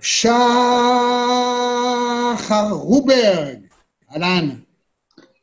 שחר 0.00 0.28
רוברג, 2.70 3.58
אהלן. 4.12 4.48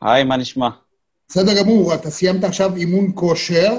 היי, 0.02 0.24
מה 0.24 0.38
נשמע? 0.38 0.70
בסדר 1.30 1.64
גמור, 1.64 1.94
אתה 1.94 2.10
סיימת 2.10 2.44
עכשיו 2.44 2.76
אימון 2.76 3.12
כושר. 3.16 3.74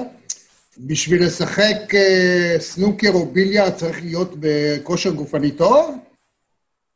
בשביל 0.79 1.25
לשחק 1.25 1.95
אה, 1.95 2.55
סנוקר 2.59 3.09
או 3.13 3.25
ביליארד 3.25 3.71
צריך 3.71 4.01
להיות 4.01 4.33
בכושר 4.39 5.09
גופני 5.11 5.51
טוב? 5.51 5.95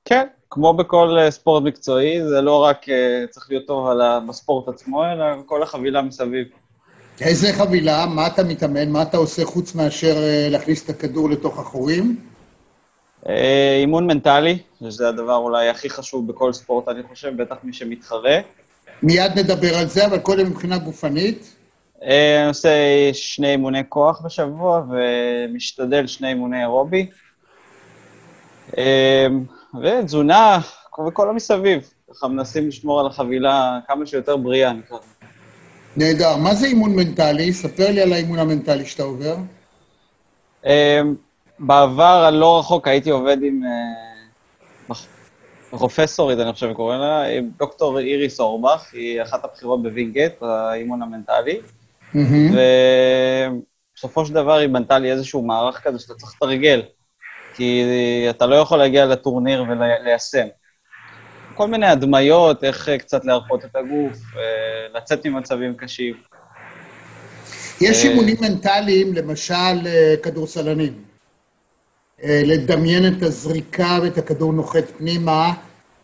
כן, 0.05 0.27
כמו 0.49 0.73
בכל 0.73 1.17
אה, 1.19 1.31
ספורט 1.31 1.63
מקצועי, 1.63 2.27
זה 2.27 2.41
לא 2.41 2.63
רק 2.63 2.89
אה, 2.89 3.25
צריך 3.29 3.49
להיות 3.49 3.67
טוב 3.67 3.87
על 3.87 4.01
בספורט 4.27 4.67
עצמו, 4.67 5.03
אלא 5.03 5.25
כל 5.45 5.63
החבילה 5.63 6.01
מסביב. 6.01 6.47
איזה 7.21 7.53
חבילה? 7.53 8.05
מה 8.05 8.27
אתה 8.27 8.43
מתאמן? 8.43 8.89
מה 8.89 9.01
אתה 9.01 9.17
עושה 9.17 9.45
חוץ 9.45 9.75
מאשר 9.75 10.17
אה, 10.17 10.47
להכניס 10.49 10.85
את 10.85 10.89
הכדור 10.89 11.29
לתוך 11.29 11.59
החורים? 11.59 12.30
אה, 13.29 13.77
אימון 13.79 14.07
מנטלי, 14.07 14.57
שזה 14.83 15.09
הדבר 15.09 15.35
אולי 15.35 15.69
הכי 15.69 15.89
חשוב 15.89 16.27
בכל 16.27 16.53
ספורט, 16.53 16.87
אני 16.87 17.03
חושב, 17.03 17.41
בטח 17.41 17.55
מי 17.63 17.73
שמתחרה. 17.73 18.37
מיד 19.03 19.39
נדבר 19.39 19.77
על 19.77 19.87
זה, 19.87 20.05
אבל 20.05 20.19
קודם 20.19 20.45
מבחינה 20.45 20.77
גופנית. 20.77 21.55
אה, 22.03 22.39
אני 22.39 22.47
עושה 22.47 22.69
שני 23.13 23.51
אימוני 23.51 23.81
כוח 23.89 24.21
בשבוע, 24.21 24.83
ומשתדל 24.89 26.07
שני 26.07 26.27
אימוני 26.27 26.61
אירובי. 26.61 27.09
אה, 28.77 29.27
ותזונה, 29.81 30.59
וכל 31.07 31.29
המסביב. 31.29 31.89
ככה 32.11 32.27
מנסים 32.27 32.67
לשמור 32.67 32.99
על 32.99 33.07
החבילה 33.07 33.79
כמה 33.87 34.05
שיותר 34.05 34.37
בריאה, 34.37 34.73
נקרא 34.73 34.97
לזה. 34.97 35.07
נהדר. 35.97 36.37
מה 36.37 36.55
זה 36.55 36.67
אימון 36.67 36.95
מנטלי? 36.95 37.53
ספר 37.53 37.91
לי 37.91 38.01
על 38.01 38.13
האימון 38.13 38.39
המנטלי 38.39 38.85
שאתה 38.85 39.03
עובר. 39.03 39.35
אה, 41.61 41.65
בעבר 41.65 42.23
הלא 42.25 42.59
רחוק 42.59 42.87
הייתי 42.87 43.09
עובד 43.09 43.37
עם 43.43 43.61
אה, 43.63 44.95
פרופסורית, 45.69 46.39
אני 46.39 46.53
חושב 46.53 46.69
שקוראים 46.71 46.99
לה, 46.99 47.23
עם 47.23 47.49
דוקטור 47.57 47.99
איריס 47.99 48.39
אורבך, 48.39 48.93
היא 48.93 49.21
אחת 49.21 49.45
הבכירות 49.45 49.83
בווינגייט, 49.83 50.41
האימון 50.41 51.01
המנטלי. 51.01 51.59
ובסופו 53.93 54.25
של 54.25 54.33
דבר 54.33 54.53
היא 54.53 54.69
בנתה 54.69 54.99
לי 54.99 55.11
איזשהו 55.11 55.41
מערך 55.41 55.83
כזה 55.83 55.99
שאתה 55.99 56.13
צריך 56.13 56.33
לתרגל, 56.35 56.81
כי 57.55 57.85
אתה 58.29 58.45
לא 58.45 58.55
יכול 58.55 58.77
להגיע 58.77 59.05
לטורניר 59.05 59.65
וליישם. 59.69 60.47
כל 61.55 61.67
מיני 61.67 61.85
הדמיות, 61.85 62.63
איך 62.63 62.89
אה, 62.89 62.97
קצת 62.97 63.25
להרפות 63.25 63.65
את 63.65 63.75
הגוף, 63.75 64.17
אה, 64.37 64.97
לצאת 64.97 65.27
ממצבים 65.27 65.73
קשים. 65.73 66.15
יש 67.81 68.05
אה, 68.05 68.09
אימונים 68.09 68.35
מנטליים, 68.41 69.13
למשל 69.13 69.85
אה, 69.85 70.15
כדורסלנים. 70.23 71.10
אה, 72.23 72.41
לדמיין 72.45 73.07
את 73.07 73.23
הזריקה 73.23 73.99
ואת 74.03 74.17
הכדור 74.17 74.53
נוחת 74.53 74.83
פנימה, 74.97 75.53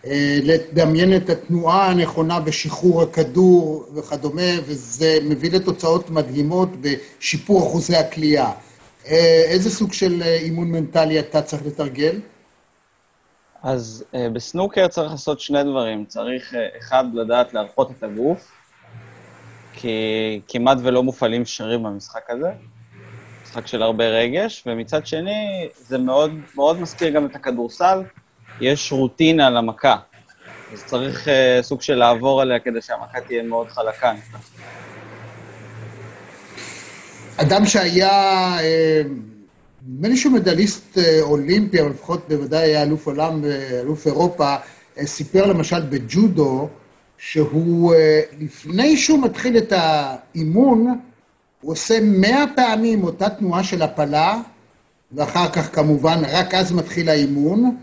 אה, 0.05 0.39
לדמיין 0.43 1.15
את 1.15 1.29
התנועה 1.29 1.87
הנכונה 1.87 2.39
בשחרור 2.39 3.01
הכדור 3.01 3.85
וכדומה, 3.93 4.51
וזה 4.65 5.17
מביא 5.23 5.51
לתוצאות 5.51 6.09
מדהימות 6.09 6.69
בשיפור 6.81 7.67
אחוזי 7.67 7.95
הכלייה. 7.95 8.51
אה, 9.07 9.43
איזה 9.45 9.69
סוג 9.69 9.93
של 9.93 10.23
אימון 10.23 10.71
מנטלי 10.71 11.19
אתה 11.19 11.41
צריך 11.41 11.65
לתרגל? 11.65 12.19
אז 13.63 14.03
בסנוקר 14.33 14.87
צריך 14.87 15.11
לעשות 15.11 15.39
שני 15.39 15.63
דברים. 15.63 16.05
צריך, 16.05 16.53
אחד, 16.79 17.05
לדעת 17.13 17.53
להרפות 17.53 17.91
את 17.91 18.03
הגוף, 18.03 18.51
כי 19.73 20.41
כמעט 20.47 20.77
ולא 20.83 21.03
מופעלים 21.03 21.45
שרירים 21.45 21.83
במשחק 21.83 22.29
הזה, 22.29 22.51
משחק 23.47 23.67
של 23.67 23.81
הרבה 23.81 24.07
רגש, 24.07 24.63
ומצד 24.65 25.07
שני, 25.07 25.67
זה 25.79 25.97
מאוד, 25.97 26.31
מאוד 26.55 26.81
מזכיר 26.81 27.09
גם 27.09 27.25
את 27.25 27.35
הכדורסל, 27.35 28.01
יש 28.61 28.91
רוטינה 28.91 29.49
למכה. 29.49 29.95
אז 30.73 30.83
צריך 30.85 31.27
uh, 31.27 31.31
סוג 31.63 31.81
של 31.81 31.95
לעבור 31.95 32.41
עליה 32.41 32.59
כדי 32.59 32.81
שהמכה 32.81 33.21
תהיה 33.21 33.43
מאוד 33.43 33.67
חלקה. 33.67 34.13
אדם 37.37 37.65
שהיה, 37.65 38.09
אה, 38.59 39.01
נדמה 39.87 40.07
לי 40.07 40.17
שהוא 40.17 40.33
מדליסט 40.33 40.97
אה, 40.97 41.21
אולימפי, 41.21 41.81
אבל 41.81 41.89
לפחות 41.89 42.27
בוודאי 42.29 42.63
היה 42.63 42.83
אלוף 42.83 43.07
עולם 43.07 43.39
ואלוף 43.43 44.07
אירופה, 44.07 44.55
אה, 44.97 45.05
סיפר 45.05 45.45
למשל 45.45 45.81
בג'ודו, 45.81 46.69
שהוא, 47.17 47.93
אה, 47.93 48.21
לפני 48.39 48.97
שהוא 48.97 49.23
מתחיל 49.23 49.57
את 49.57 49.73
האימון, 49.75 50.99
הוא 51.61 51.71
עושה 51.71 51.99
מאה 52.01 52.45
פעמים 52.55 53.03
אותה 53.03 53.29
תנועה 53.29 53.63
של 53.63 53.81
הפלה, 53.81 54.41
ואחר 55.11 55.51
כך 55.51 55.75
כמובן, 55.75 56.21
רק 56.29 56.53
אז 56.53 56.71
מתחיל 56.71 57.09
האימון, 57.09 57.77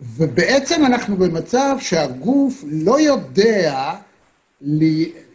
ובעצם 0.00 0.86
אנחנו 0.86 1.16
במצב 1.16 1.76
שהגוף 1.80 2.64
לא 2.66 3.00
יודע 3.00 3.94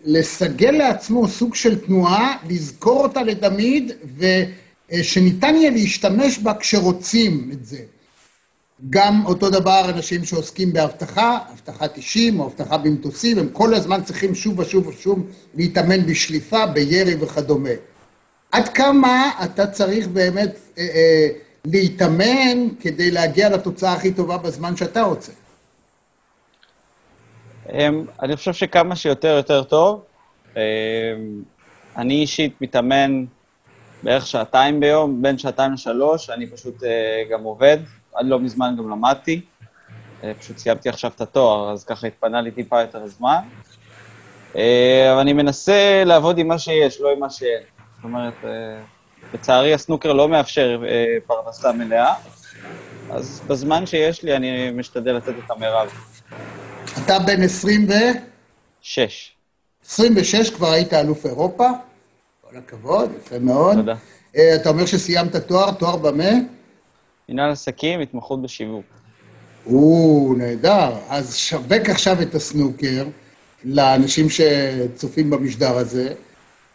לסגל 0.05 0.71
לעצמו 0.71 1.27
סוג 1.27 1.55
של 1.55 1.79
תנועה, 1.79 2.37
לזכור 2.49 3.03
אותה 3.03 3.23
לתמיד, 3.23 3.91
ושניתן 4.17 5.55
יהיה 5.55 5.69
להשתמש 5.69 6.39
בה 6.39 6.53
כשרוצים 6.53 7.49
את 7.53 7.65
זה. 7.65 7.79
גם 8.89 9.25
אותו 9.25 9.49
דבר 9.49 9.89
אנשים 9.89 10.25
שעוסקים 10.25 10.73
באבטחה, 10.73 11.39
אבטחת 11.53 11.97
אישים 11.97 12.39
או 12.39 12.45
אבטחה 12.45 12.77
במטוסים, 12.77 13.39
הם 13.39 13.49
כל 13.49 13.73
הזמן 13.73 14.03
צריכים 14.03 14.35
שוב 14.35 14.59
ושוב 14.59 14.87
ושוב 14.87 15.27
להתאמן 15.55 16.05
בשליפה, 16.05 16.65
בירי 16.65 17.15
וכדומה. 17.19 17.69
עד 18.51 18.69
כמה 18.69 19.31
אתה 19.43 19.67
צריך 19.67 20.07
באמת 20.07 20.59
אה, 20.77 20.83
אה, 20.83 21.27
להתאמן 21.65 22.67
כדי 22.79 23.11
להגיע 23.11 23.49
לתוצאה 23.49 23.93
הכי 23.93 24.13
טובה 24.13 24.37
בזמן 24.37 24.75
שאתה 24.75 25.01
רוצה? 25.01 25.31
Um, 27.67 27.71
אני 28.21 28.35
חושב 28.35 28.53
שכמה 28.53 28.95
שיותר 28.95 29.27
יותר 29.27 29.63
טוב. 29.63 30.03
Um, 30.53 30.57
אני 31.97 32.13
אישית 32.13 32.61
מתאמן 32.61 33.25
בערך 34.03 34.27
שעתיים 34.27 34.79
ביום, 34.79 35.21
בין 35.21 35.37
שעתיים 35.37 35.73
לשלוש, 35.73 36.29
אני 36.29 36.47
פשוט 36.47 36.83
uh, 36.83 36.85
גם 37.31 37.43
עובד, 37.43 37.77
עד 38.15 38.25
לא 38.25 38.39
מזמן 38.39 38.75
גם 38.77 38.89
למדתי. 38.89 39.41
Uh, 40.21 40.25
פשוט 40.39 40.57
סיימתי 40.57 40.89
עכשיו 40.89 41.11
את 41.15 41.21
התואר, 41.21 41.71
אז 41.71 41.83
ככה 41.83 42.07
התפנה 42.07 42.41
לי 42.41 42.51
טיפה 42.51 42.81
יותר 42.81 43.07
זמן. 43.07 43.39
Uh, 44.53 44.57
אבל 45.11 45.19
אני 45.19 45.33
מנסה 45.33 46.03
לעבוד 46.05 46.37
עם 46.37 46.47
מה 46.47 46.59
שיש, 46.59 47.01
לא 47.01 47.11
עם 47.11 47.19
מה 47.19 47.29
שאין. 47.29 47.63
זאת 47.95 48.03
אומרת, 48.03 48.33
uh, 48.43 48.47
לצערי 49.33 49.73
הסנוקר 49.73 50.13
לא 50.13 50.29
מאפשר 50.29 50.83
פרנסה 51.27 51.71
מלאה, 51.71 52.13
אז 53.11 53.41
בזמן 53.47 53.85
שיש 53.85 54.23
לי 54.23 54.35
אני 54.35 54.71
משתדל 54.71 55.11
לתת 55.11 55.33
את 55.45 55.51
המרב. 55.51 55.89
אתה 57.05 57.19
בן 57.19 57.41
20 57.41 57.89
ו... 57.89 57.93
שש. 58.81 59.31
26, 59.85 60.49
כבר 60.49 60.71
היית 60.71 60.93
אלוף 60.93 61.25
אירופה. 61.25 61.69
כל 62.41 62.57
הכבוד, 62.57 63.11
יפה 63.17 63.39
מאוד. 63.39 63.75
תודה. 63.75 63.95
אה, 64.37 64.55
אתה 64.55 64.69
אומר 64.69 64.85
שסיימת 64.85 65.35
תואר, 65.35 65.71
תואר 65.71 65.97
במה? 65.97 66.29
מנהל 67.29 67.51
עסקים, 67.51 67.99
התמחות 67.99 68.41
בשיווק. 68.41 68.85
או, 69.65 70.33
נהדר. 70.37 70.91
אז 71.09 71.35
שווק 71.35 71.89
עכשיו 71.89 72.21
את 72.21 72.35
הסנוקר 72.35 73.05
לאנשים 73.65 74.27
שצופים 74.29 75.29
במשדר 75.29 75.77
הזה. 75.77 76.13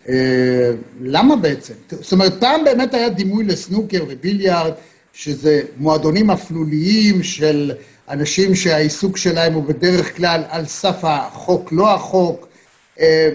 אה, 0.09 0.71
למה 1.01 1.37
בעצם? 1.37 1.75
זאת 1.91 2.13
אומרת, 2.13 2.41
פעם 2.41 2.65
באמת 2.65 2.95
היה 2.95 3.09
דימוי 3.09 3.45
לסנוקר 3.45 4.05
וביליארד, 4.09 4.73
שזה 5.13 5.63
מועדונים 5.77 6.31
אפלוליים 6.31 7.23
של 7.23 7.73
אנשים 8.09 8.55
שהעיסוק 8.55 9.17
שלהם 9.17 9.55
הוא 9.55 9.65
בדרך 9.65 10.17
כלל 10.17 10.43
על 10.49 10.67
סף 10.67 10.97
החוק, 11.03 11.73
לא 11.73 11.95
החוק. 11.95 12.49
אה, 13.01 13.29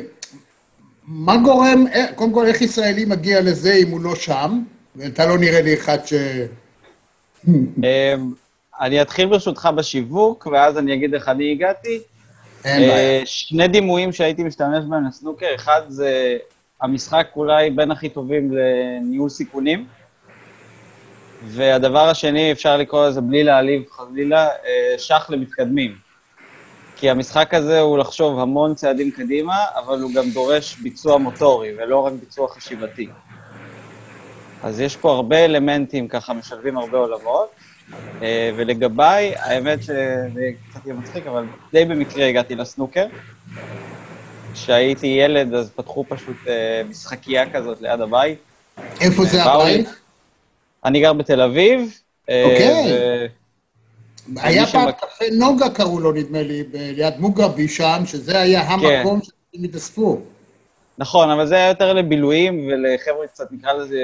מה 1.07 1.38
גורם, 1.38 1.85
אה, 1.94 2.06
קודם 2.16 2.34
כל, 2.34 2.45
איך 2.45 2.62
ישראלי 2.62 3.06
מגיע 3.06 3.41
לזה 3.41 3.74
אם 3.74 3.90
הוא 3.90 4.01
לא 4.01 4.16
שם? 4.16 4.62
ואתה 4.95 5.25
לא 5.25 5.38
נראה 5.38 5.62
לי 5.62 5.74
אחד 5.74 6.06
ש... 6.06 6.13
אמ, 7.48 8.34
אני 8.81 9.01
אתחיל 9.01 9.25
ברשותך 9.25 9.69
בשיווק, 9.75 10.48
ואז 10.51 10.78
אני 10.78 10.94
אגיד 10.94 11.13
איך 11.13 11.30
אני 11.30 11.51
הגעתי. 11.51 12.01
אין 12.66 12.80
בעיה. 12.80 13.19
אה, 13.19 13.22
שני 13.25 13.68
דימויים 13.68 14.12
שהייתי 14.12 14.44
משתמש 14.44 14.86
בהם 14.90 15.07
לסנוקר, 15.07 15.48
אחד 15.56 15.81
זה 15.88 16.38
המשחק 16.81 17.28
אולי 17.36 17.69
בין 17.69 17.92
הכי 17.92 18.10
טובים 18.10 18.51
לניהול 18.51 19.30
סיכונים, 19.30 19.86
והדבר 21.45 22.10
השני, 22.10 22.51
אפשר 22.51 22.78
לקרוא 22.78 23.07
לזה 23.07 23.22
בלי 23.22 23.44
להעליב 23.44 23.84
חלילה, 23.92 24.48
אה, 24.48 24.98
שח 24.98 25.30
למתקדמים. 25.30 25.96
כי 26.96 27.10
המשחק 27.10 27.54
הזה 27.54 27.80
הוא 27.80 27.98
לחשוב 27.98 28.39
המון 28.39 28.75
צעדים 28.75 29.12
קדימה, 29.12 29.66
אבל 29.75 30.01
הוא 30.01 30.12
גם 30.16 30.30
דורש 30.30 30.75
ביצוע 30.75 31.18
מוטורי, 31.18 31.69
ולא 31.78 32.00
רק 32.00 32.13
ביצוע 32.13 32.48
חשיבתי. 32.48 33.07
אז 34.63 34.80
יש 34.80 34.98
פה 34.98 35.12
הרבה 35.12 35.45
אלמנטים, 35.45 36.07
ככה 36.07 36.33
משלבים 36.33 36.77
הרבה 36.77 36.98
עולמות. 36.98 37.50
אה, 38.21 38.51
ולגביי, 38.56 39.33
האמת 39.36 39.83
שזה 39.83 40.50
קצת 40.69 40.86
יהיה 40.86 40.95
מצחיק, 40.95 41.27
אבל 41.27 41.45
די 41.71 41.86
במקרה 41.86 42.27
הגעתי 42.27 42.56
לסנוקר. 42.56 43.06
כשהייתי 44.54 45.07
ילד, 45.07 45.54
אז 45.54 45.69
פתחו 45.75 46.06
פשוט 46.10 46.36
אה, 46.48 46.81
משחקייה 46.89 47.50
כזאת 47.50 47.81
ליד 47.81 48.01
הבית. 48.01 48.39
איפה 49.01 49.25
זה 49.25 49.44
הבית? 49.44 49.88
אני 50.86 51.01
גר 51.01 51.13
בתל 51.13 51.42
אביב. 51.42 52.00
אה, 52.30 52.44
אוקיי. 52.44 53.27
היה 54.36 54.68
פעם 54.68 54.92
קפה 54.92 55.25
נוגה 55.31 55.69
קראו 55.69 56.00
לו, 56.00 56.12
נדמה 56.12 56.42
לי, 56.42 56.63
ליד 56.74 57.13
מוגרבי 57.19 57.68
שם, 57.68 58.04
שזה 58.06 58.39
היה 58.39 58.62
המקום 58.62 59.19
שהם 59.24 59.63
התאספו. 59.63 60.21
נכון, 60.98 61.30
אבל 61.30 61.48
זה 61.48 61.56
היה 61.56 61.68
יותר 61.68 61.94
לבילויים 61.94 62.68
ולחבר'ה 62.68 63.28
קצת, 63.28 63.51
נקרא 63.51 63.74
לזה, 63.74 63.98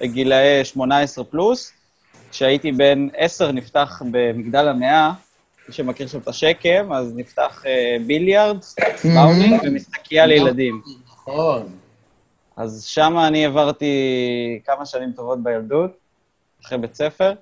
בגילאי 0.00 0.64
18 0.64 1.24
פלוס. 1.24 1.72
כשהייתי 2.30 2.72
בן 2.72 3.08
10 3.16 3.52
נפתח 3.52 4.02
במגדל 4.10 4.68
המאה, 4.68 5.12
מי 5.68 5.74
שמכיר 5.74 6.06
שם 6.06 6.18
את 6.18 6.28
השקם, 6.28 6.92
אז 6.92 7.16
נפתח 7.16 7.62
אה, 7.66 7.96
ביליארד, 8.06 8.56
באולינג 9.14 9.60
ומשחקייה 9.64 10.26
לילדים. 10.26 10.82
נכון. 11.06 11.68
אז 12.56 12.84
שם 12.84 13.18
אני 13.18 13.46
עברתי 13.46 13.94
כמה 14.64 14.86
שנים 14.86 15.12
טובות 15.12 15.42
בילדות, 15.42 15.90
אחרי 16.64 16.78
בית 16.78 16.94
ספר. 16.94 17.32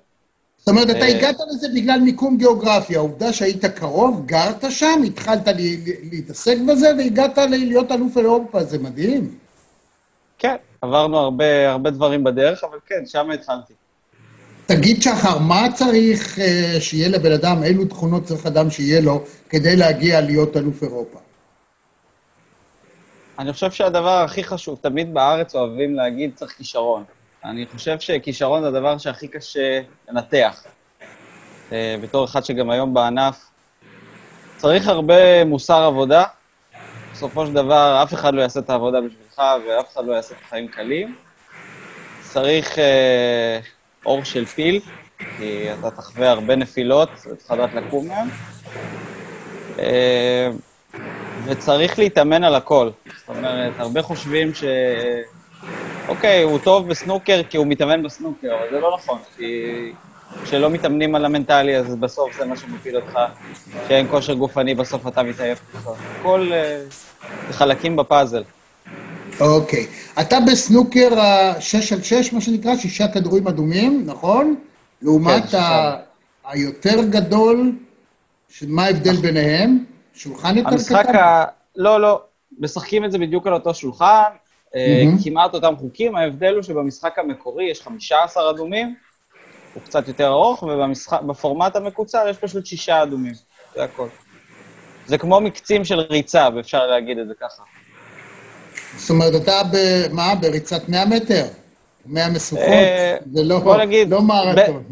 זאת 0.67 0.75
אומרת, 0.75 0.89
אתה 0.89 0.99
אה, 0.99 1.17
הגעת 1.17 1.35
לזה 1.49 1.67
בגלל 1.75 1.99
מיקום 1.99 2.37
גיאוגרפי. 2.37 2.95
העובדה 2.95 3.33
שהיית 3.33 3.65
קרוב, 3.65 4.25
גרת 4.25 4.65
שם, 4.69 5.01
התחלת 5.05 5.47
להתעסק 6.11 6.57
בזה, 6.67 6.91
והגעת 6.97 7.37
להיות 7.37 7.91
אלוף 7.91 8.17
אירופה, 8.17 8.63
זה 8.63 8.79
מדהים. 8.79 9.37
כן, 10.37 10.55
עברנו 10.81 11.17
הרבה, 11.17 11.71
הרבה 11.71 11.89
דברים 11.89 12.23
בדרך, 12.23 12.63
אבל 12.63 12.77
כן, 12.85 13.05
שם 13.05 13.31
התחלתי. 13.31 13.73
תגיד, 14.65 15.01
שחר, 15.01 15.39
מה 15.39 15.67
צריך 15.73 16.39
אה, 16.39 16.75
שיהיה 16.79 17.09
לבן 17.09 17.31
אדם, 17.31 17.63
אילו 17.63 17.85
תכונות 17.85 18.23
צריך 18.23 18.45
אדם 18.45 18.69
שיהיה 18.69 19.01
לו 19.01 19.23
כדי 19.49 19.75
להגיע 19.75 20.21
להיות 20.21 20.57
אלוף 20.57 20.83
אירופה? 20.83 21.19
אני 23.39 23.53
חושב 23.53 23.71
שהדבר 23.71 24.23
הכי 24.25 24.43
חשוב, 24.43 24.79
תמיד 24.81 25.13
בארץ 25.13 25.55
אוהבים 25.55 25.95
להגיד, 25.95 26.31
צריך 26.35 26.51
כישרון. 26.51 27.03
אני 27.45 27.65
חושב 27.65 27.99
שכישרון 27.99 28.61
זה 28.61 28.67
הדבר 28.67 28.97
שהכי 28.97 29.27
קשה 29.27 29.81
לנתח. 30.09 30.63
אה, 31.71 31.95
בתור 32.01 32.25
אחד 32.25 32.45
שגם 32.45 32.69
היום 32.69 32.93
בענף, 32.93 33.49
צריך 34.57 34.87
הרבה 34.87 35.45
מוסר 35.45 35.83
עבודה. 35.83 36.23
בסופו 37.13 37.45
של 37.45 37.53
דבר, 37.53 38.03
אף 38.03 38.13
אחד 38.13 38.33
לא 38.33 38.41
יעשה 38.41 38.59
את 38.59 38.69
העבודה 38.69 39.01
בשבילך 39.01 39.41
ואף 39.67 39.93
אחד 39.93 40.05
לא 40.05 40.13
יעשה 40.13 40.35
את 40.35 40.41
החיים 40.45 40.67
קלים. 40.67 41.15
צריך 42.21 42.79
אה, 42.79 43.59
אור 44.05 44.23
של 44.23 44.45
פיל, 44.45 44.79
כי 45.37 45.73
אתה 45.79 45.91
תחווה 45.91 46.31
הרבה 46.31 46.55
נפילות, 46.55 47.09
וצריך 47.31 47.51
לדעת 47.51 47.73
לקום 47.73 48.07
מהן. 48.07 48.27
אה, 49.79 50.49
וצריך 51.45 51.99
להתאמן 51.99 52.43
על 52.43 52.55
הכל. 52.55 52.89
זאת 53.17 53.29
אומרת, 53.29 53.73
הרבה 53.77 54.01
חושבים 54.01 54.53
ש... 54.53 54.63
אוקיי, 56.07 56.43
הוא 56.43 56.59
טוב 56.59 56.87
בסנוקר 56.87 57.41
כי 57.49 57.57
הוא 57.57 57.67
מתאמן 57.67 58.03
בסנוקר, 58.03 58.55
אבל 58.55 58.67
זה 58.71 58.79
לא 58.79 58.97
נכון, 58.97 59.19
כי 59.37 59.91
כשלא 60.43 60.69
מתאמנים 60.69 61.15
על 61.15 61.25
המנטלי, 61.25 61.77
אז 61.77 61.95
בסוף 61.95 62.37
זה 62.39 62.45
מה 62.45 62.57
שמפיל 62.57 62.95
אותך. 62.95 63.19
כשאין 63.85 64.07
כושר 64.07 64.33
גופני, 64.33 64.75
בסוף 64.75 65.07
אתה 65.07 65.23
מתעייף. 65.23 65.59
אה, 66.25 66.81
זה 67.47 67.53
חלקים 67.53 67.95
בפאזל. 67.95 68.43
אוקיי. 69.39 69.87
אתה 70.21 70.37
בסנוקר 70.51 71.19
ה-6 71.19 71.93
על 71.95 72.01
6, 72.01 72.33
מה 72.33 72.41
שנקרא, 72.41 72.75
שישה 72.75 73.07
כדורים 73.07 73.47
אדומים, 73.47 74.03
נכון? 74.05 74.55
לעומת 75.01 75.43
כן. 75.51 75.57
ה- 75.57 75.95
היותר 76.45 77.03
גדול, 77.09 77.71
מה 78.67 78.83
ההבדל 78.85 79.15
ביניהם? 79.15 79.85
שולחן 80.13 80.57
יותר 80.57 80.69
המשחק 80.69 81.03
קטן? 81.05 81.15
ה... 81.15 81.45
לא, 81.75 82.01
לא, 82.01 82.21
משחקים 82.59 83.05
את 83.05 83.11
זה 83.11 83.17
בדיוק 83.17 83.47
על 83.47 83.53
אותו 83.53 83.73
שולחן, 83.73 84.23
מהמם. 84.77 85.17
כמעט 85.23 85.53
אותם 85.53 85.73
חוקים, 85.77 86.15
ההבדל 86.15 86.53
הוא 86.53 86.63
שבמשחק 86.63 87.19
המקורי 87.19 87.71
יש 87.71 87.81
15 87.81 88.49
אדומים, 88.49 88.95
הוא 89.73 89.83
קצת 89.83 90.07
יותר 90.07 90.27
ארוך, 90.27 90.63
ובפורמט 90.63 91.75
המקוצר 91.75 92.27
יש 92.29 92.37
פשוט 92.37 92.65
שישה 92.65 93.03
אדומים, 93.03 93.33
זה 93.75 93.83
הכל. 93.83 94.07
זה 95.07 95.17
כמו 95.17 95.41
מקצים 95.41 95.85
של 95.85 95.99
ריצה, 95.99 96.47
ואפשר 96.55 96.87
להגיד 96.87 97.17
את 97.17 97.27
זה 97.27 97.33
ככה. 97.39 97.63
זאת 98.97 99.09
אומרת, 99.09 99.41
אתה 99.43 99.61
ב... 99.71 99.77
מה? 100.13 100.35
בריצת 100.35 100.89
100 100.89 101.05
מטר? 101.05 101.45
100 102.05 102.29
משוכות? 102.29 102.59
אה, 102.59 103.17
זה 103.33 103.43
לא, 103.43 103.77
נגיד, 103.79 104.09
לא 104.09 104.21
מרתון. 104.21 104.83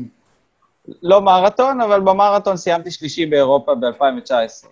לא 1.03 1.21
מרתון, 1.21 1.81
אבל 1.81 1.99
במרתון 1.99 2.57
סיימתי 2.57 2.91
שלישי 2.91 3.25
באירופה 3.25 3.75
ב-2019. 3.75 4.67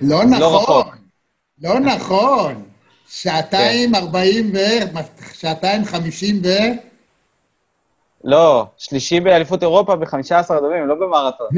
לא 0.00 0.18
לא 0.18 0.24
נכון. 0.24 0.54
רחוק. 0.54 0.96
לא 1.62 1.80
נכון. 1.80 2.62
שעתיים 3.14 3.94
ארבעים 3.94 4.52
ו... 4.54 4.58
שעתיים 5.32 5.84
חמישים 5.84 6.40
ו... 6.44 6.48
לא, 8.24 8.66
שלישי 8.78 9.20
באליפות 9.20 9.62
אירופה 9.62 9.96
ב-15 9.96 10.54
אדומים, 10.58 10.86
לא 10.86 10.94
במרתון. 10.94 11.46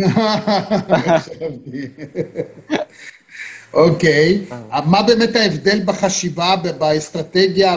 אוקיי, 3.74 4.44
מה 4.86 5.02
באמת 5.02 5.36
ההבדל 5.36 5.80
בחשיבה, 5.84 6.54
באסטרטגיה, 6.78 7.76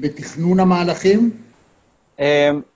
בתכנון 0.00 0.60
המהלכים? 0.60 1.30
Um, 2.18 2.22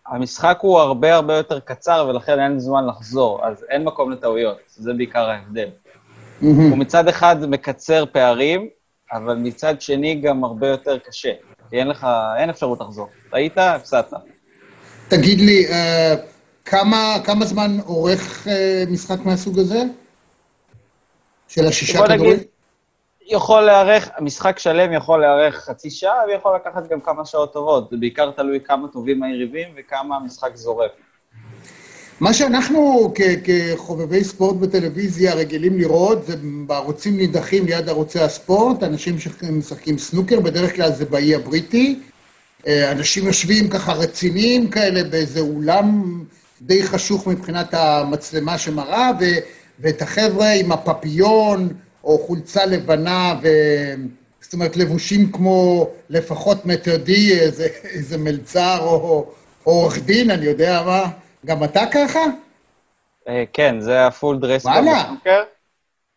המשחק 0.07 0.59
הוא 0.61 0.79
הרבה 0.79 1.15
הרבה 1.15 1.37
יותר 1.37 1.61
קצר, 1.61 2.07
ולכן 2.09 2.41
אין 2.41 2.59
זמן 2.59 2.87
לחזור, 2.87 3.47
אז 3.47 3.65
אין 3.71 3.85
מקום 3.85 4.11
לטעויות, 4.11 4.59
זה 4.77 4.93
בעיקר 4.93 5.31
ההבדל. 5.31 5.69
הוא 6.41 6.79
מצד 6.79 7.09
אחד 7.09 7.47
מקצר 7.47 8.05
פערים, 8.13 8.69
אבל 9.13 9.37
מצד 9.37 9.81
שני 9.81 10.15
גם 10.15 10.45
הרבה 10.45 10.69
יותר 10.69 10.99
קשה, 10.99 11.33
כי 11.71 11.77
אין 11.77 11.89
לך, 11.89 12.07
אין 12.39 12.51
אפשרות 12.51 12.81
לחזור. 12.81 13.09
ראית? 13.33 13.59
הפסדת. 13.59 14.13
תגיד 15.09 15.41
לי, 15.41 15.67
אה, 15.67 16.15
כמה, 16.65 17.17
כמה 17.25 17.45
זמן 17.45 17.81
אורך 17.87 18.49
אה, 18.49 18.85
משחק 18.91 19.21
מהסוג 19.25 19.59
הזה? 19.59 19.83
של 21.49 21.67
השישה 21.67 21.99
כדורים? 22.07 22.39
יכול 23.31 23.63
להיערך, 23.63 24.09
משחק 24.21 24.59
שלם 24.59 24.93
יכול 24.93 25.21
להיערך 25.21 25.55
חצי 25.55 25.91
שעה, 25.91 26.19
ויכול 26.29 26.57
לקחת 26.57 26.89
גם 26.89 27.01
כמה 27.01 27.25
שעות 27.25 27.53
טובות. 27.53 27.91
זה 27.91 27.97
בעיקר 27.97 28.31
תלוי 28.31 28.61
כמה 28.61 28.89
טובים 28.89 29.23
היריבים 29.23 29.69
וכמה 29.77 30.17
המשחק 30.17 30.57
זורם. 30.57 30.89
מה 32.21 32.35
שאנחנו 32.35 33.13
כחובבי 33.45 34.25
ספורט 34.25 34.57
בטלוויזיה 34.57 35.35
רגילים 35.35 35.79
לראות 35.79 36.27
זה 36.27 36.37
בערוצים 36.67 37.17
נידחים 37.17 37.67
ליד 37.67 37.89
ערוצי 37.89 38.21
הספורט, 38.21 38.83
אנשים 38.83 39.19
שמשחקים 39.19 39.99
סנוקר, 39.99 40.41
בדרך 40.41 40.77
כלל 40.77 40.93
זה 40.93 41.05
באי 41.05 41.35
הבריטי. 41.35 41.99
אה, 42.67 42.93
אנשים 42.93 43.27
יושבים 43.27 43.69
ככה 43.69 43.93
רציניים 43.93 44.69
כאלה 44.69 45.05
באיזה 45.05 45.41
אולם 45.41 46.19
די 46.63 46.83
חשוך 46.83 47.27
מבחינת 47.27 47.75
המצלמה 47.75 48.59
שמראה, 48.59 49.11
ו- 49.21 49.39
ואת 49.81 50.03
החבר'ה 50.03 50.51
עם 50.51 50.73
הפפיון 50.73 51.69
או 52.05 52.19
חולצה 52.27 52.67
לבנה, 52.67 53.35
ו... 53.43 53.49
זאת 54.41 54.53
אומרת, 54.53 54.77
לבושים 54.77 55.33
כמו 55.33 55.91
לפחות 56.11 56.67
מטרדי, 56.67 57.39
איזה, 57.41 57.67
איזה 57.85 58.19
מלצר 58.19 58.79
או 58.81 59.27
עורך 59.65 59.99
דין, 59.99 60.31
אני 60.31 60.47
יודע 60.47 60.83
מה. 60.87 61.09
גם 61.49 61.65
אתה 61.65 61.83
ככה? 61.93 62.21
אה, 63.29 63.45
כן, 63.53 63.81
זה 63.81 64.07
הפול 64.07 64.39
דרס 64.39 64.63
קוד 64.63 64.73
וואלה. 64.73 65.03
בסנוקר. 65.05 65.43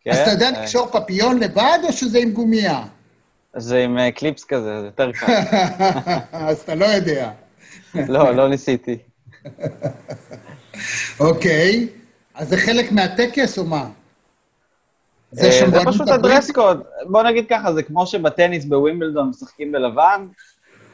אז 0.09 0.19
אתה 0.19 0.31
יודע 0.31 0.45
אה, 0.45 0.61
לקשור 0.61 0.87
פפיון 0.87 1.39
לבד, 1.39 1.79
או 1.83 1.93
שזה 1.93 2.17
עם 2.17 2.31
גומייה? 2.31 2.83
זה 3.55 3.77
עם 3.77 3.97
אה, 3.97 4.11
קליפס 4.11 4.43
כזה, 4.43 4.79
זה 4.79 4.85
יותר 4.85 5.11
קל. 5.11 5.25
אז 6.31 6.59
אתה 6.59 6.75
לא 6.75 6.85
יודע. 6.85 7.31
לא, 7.95 8.35
לא 8.35 8.49
ניסיתי. 8.49 8.97
אוקיי, 11.19 11.87
אז 12.33 12.49
זה 12.49 12.57
חלק 12.57 12.91
מהטקס 12.91 13.57
או 13.57 13.65
מה? 13.65 13.89
זה 15.31 15.49
פשוט? 15.85 16.07
ה 16.07 16.14
dress 16.14 16.51
code. 16.51 16.83
בוא 17.05 17.23
נגיד 17.23 17.45
ככה, 17.49 17.73
זה 17.73 17.83
כמו 17.83 18.07
שבטניס 18.07 18.65
בווימבלדון 18.65 19.29
משחקים 19.29 19.71
בלבן, 19.71 20.27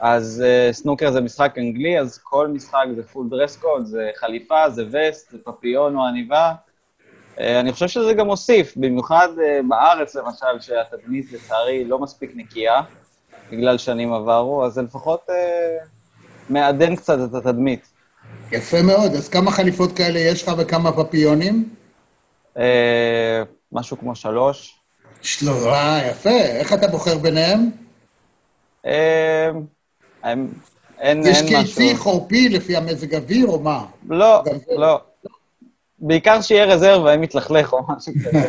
אז 0.00 0.44
אה, 0.44 0.72
סנוקר 0.72 1.12
זה 1.12 1.20
משחק 1.20 1.54
אנגלי, 1.58 2.00
אז 2.00 2.18
כל 2.18 2.48
משחק 2.48 2.86
זה 2.96 3.02
full 3.02 3.26
dress 3.30 3.56
code, 3.56 3.86
זה 3.86 4.10
חליפה, 4.16 4.70
זה 4.70 4.84
וסט, 4.92 5.30
זה 5.32 5.38
פפיון 5.44 5.96
או 5.96 6.06
עניבה. 6.06 6.52
אה, 7.36 7.40
אני 7.60 7.72
חושב 7.72 7.88
שזה 7.88 8.12
גם 8.12 8.26
מוסיף, 8.26 8.76
במיוחד 8.76 9.28
אה, 9.36 9.68
בארץ 9.68 10.14
למשל, 10.14 10.60
שהתדמית 10.60 11.32
לצערי 11.32 11.84
לא 11.84 11.98
מספיק 11.98 12.32
נקייה, 12.34 12.80
בגלל 13.52 13.78
שנים 13.78 14.12
עברו, 14.12 14.64
אז 14.66 14.72
זה 14.72 14.82
לפחות 14.82 15.20
uh, 15.28 15.32
מעדן 16.48 16.96
קצת 16.96 17.18
את 17.24 17.34
התדמית. 17.34 17.88
יפה 18.52 18.82
מאוד, 18.82 19.12
אז 19.12 19.28
כמה 19.28 19.50
חליפות 19.50 19.96
כאלה 19.96 20.18
יש 20.18 20.42
לך 20.42 20.54
וכמה 20.58 20.92
פפיונים? 20.92 21.68
Uh, 22.56 22.60
משהו 23.72 23.98
כמו 23.98 24.14
שלוש. 24.14 24.80
שלושה, 25.22 26.00
יפה. 26.10 26.30
איך 26.30 26.72
אתה 26.72 26.88
בוחר 26.88 27.18
ביניהם? 27.18 27.70
Uh, 28.84 28.88
הם- 30.28 30.52
אין, 31.00 31.26
יש 31.26 31.36
אין 31.36 31.44
משהו... 31.44 31.58
קיצי, 31.64 31.96
חורפי, 31.96 32.48
לפי 32.48 32.76
המזג 32.76 33.14
אוויר 33.14 33.46
או 33.46 33.60
מה? 33.60 33.84
לא, 34.08 34.42
לא. 34.76 35.00
בעיקר 35.98 36.40
שיהיה 36.40 36.64
רזרבה, 36.64 37.14
אם 37.14 37.22
יתלכלך 37.22 37.72
או 37.72 37.78
משהו 37.88 38.12
כזה. 38.24 38.48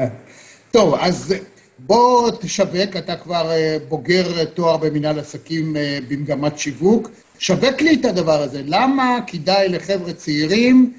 טוב, 0.74 0.94
אז 0.94 1.34
בוא 1.78 2.30
תשווק, 2.30 2.96
אתה 2.98 3.16
כבר 3.16 3.50
אה, 3.50 3.76
בוגר 3.88 4.38
אה, 4.38 4.46
תואר 4.46 4.76
במנהל 4.76 5.18
עסקים 5.18 5.76
אה, 5.76 5.98
במגמת 6.08 6.58
שיווק. 6.58 7.10
שווק 7.38 7.80
לי 7.80 8.00
את 8.00 8.04
הדבר 8.04 8.42
הזה. 8.42 8.62
למה 8.64 9.18
כדאי 9.26 9.68
לחבר'ה 9.68 10.12
צעירים 10.12 10.94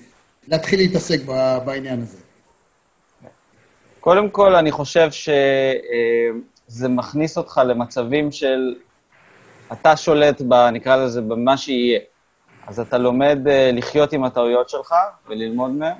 להתחיל 0.47 0.79
להתעסק 0.79 1.19
בעניין 1.65 2.01
הזה? 2.01 2.17
קודם 3.99 4.29
כל, 4.29 4.55
אני 4.55 4.71
חושב 4.71 5.09
שזה 5.11 6.89
מכניס 6.89 7.37
אותך 7.37 7.61
למצבים 7.65 8.31
של... 8.31 8.75
אתה 9.71 9.97
שולט, 9.97 10.41
ב, 10.47 10.53
נקרא 10.53 10.95
לזה, 10.95 11.21
במה 11.21 11.57
שיהיה. 11.57 11.99
אז 12.67 12.79
אתה 12.79 12.97
לומד 12.97 13.39
לחיות 13.73 14.13
עם 14.13 14.23
הטעויות 14.23 14.69
שלך 14.69 14.95
וללמוד 15.27 15.71
מהן. 15.71 15.93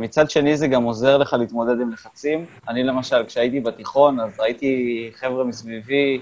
מצד 0.00 0.30
שני, 0.30 0.56
זה 0.56 0.68
גם 0.68 0.82
עוזר 0.82 1.16
לך 1.16 1.36
להתמודד 1.38 1.80
עם 1.80 1.92
לחצים. 1.92 2.46
אני 2.68 2.82
למשל, 2.82 3.24
כשהייתי 3.26 3.60
בתיכון, 3.60 4.20
אז 4.20 4.40
ראיתי 4.40 5.10
חבר'ה 5.14 5.44
מסביבי 5.44 6.20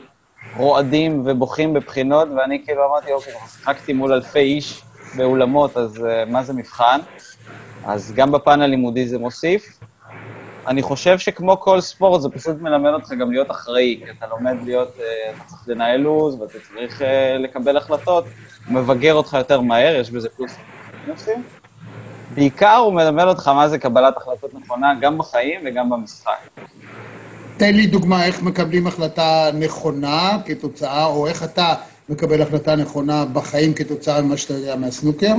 רועדים 0.56 1.22
ובוכים 1.24 1.74
בבחינות, 1.74 2.28
ואני 2.36 2.64
כאילו 2.64 2.86
אמרתי, 2.86 3.12
אוקיי, 3.12 3.32
שיחקתי 3.32 3.92
מול 3.92 4.12
אלפי 4.12 4.38
איש 4.38 4.82
באולמות, 5.16 5.76
אז 5.76 5.96
uh, 5.96 6.30
מה 6.30 6.42
זה 6.42 6.52
מבחן? 6.52 7.00
אז 7.84 8.12
גם 8.16 8.32
בפן 8.32 8.62
הלימודי 8.62 9.08
זה 9.08 9.18
מוסיף. 9.18 9.78
אני 10.68 10.82
חושב 10.82 11.18
שכמו 11.18 11.60
כל 11.60 11.80
ספורט, 11.80 12.20
זה 12.20 12.28
פשוט 12.28 12.56
מלמד 12.60 12.90
אותך 12.90 13.12
גם 13.12 13.32
להיות 13.32 13.50
אחראי, 13.50 14.00
כי 14.04 14.10
אתה 14.10 14.26
לומד 14.26 14.56
להיות, 14.64 14.88
uh, 14.96 15.00
אתה 15.36 15.44
צריך 15.46 15.68
לנהל 15.68 16.00
לו"ז, 16.00 16.40
ואתה 16.40 16.58
צריך 16.68 17.00
uh, 17.00 17.04
לקבל 17.38 17.76
החלטות, 17.76 18.24
הוא 18.66 18.74
מבגר 18.74 19.14
אותך 19.14 19.36
יותר 19.38 19.60
מהר, 19.60 19.94
יש 20.00 20.10
בזה 20.10 20.28
ונוסים. 21.06 21.42
בעיקר 22.34 22.76
הוא 22.76 22.92
מלמד 22.92 23.24
אותך 23.24 23.48
מה 23.48 23.68
זה 23.68 23.78
קבלת 23.78 24.16
החלטות 24.16 24.54
נכונה, 24.54 24.94
גם 25.00 25.18
בחיים 25.18 25.60
וגם 25.64 25.90
במשחק. 25.90 26.48
תן 27.56 27.74
לי 27.74 27.86
דוגמה 27.86 28.24
איך 28.24 28.42
מקבלים 28.42 28.86
החלטה 28.86 29.50
נכונה 29.54 30.38
כתוצאה, 30.44 31.06
או 31.06 31.26
איך 31.26 31.44
אתה 31.44 31.74
מקבל 32.08 32.42
החלטה 32.42 32.76
נכונה 32.76 33.24
בחיים 33.32 33.74
כתוצאה 33.74 34.22
ממה 34.22 34.36
שאתה 34.36 34.54
יודע 34.54 34.76
מהסנוקר. 34.76 35.34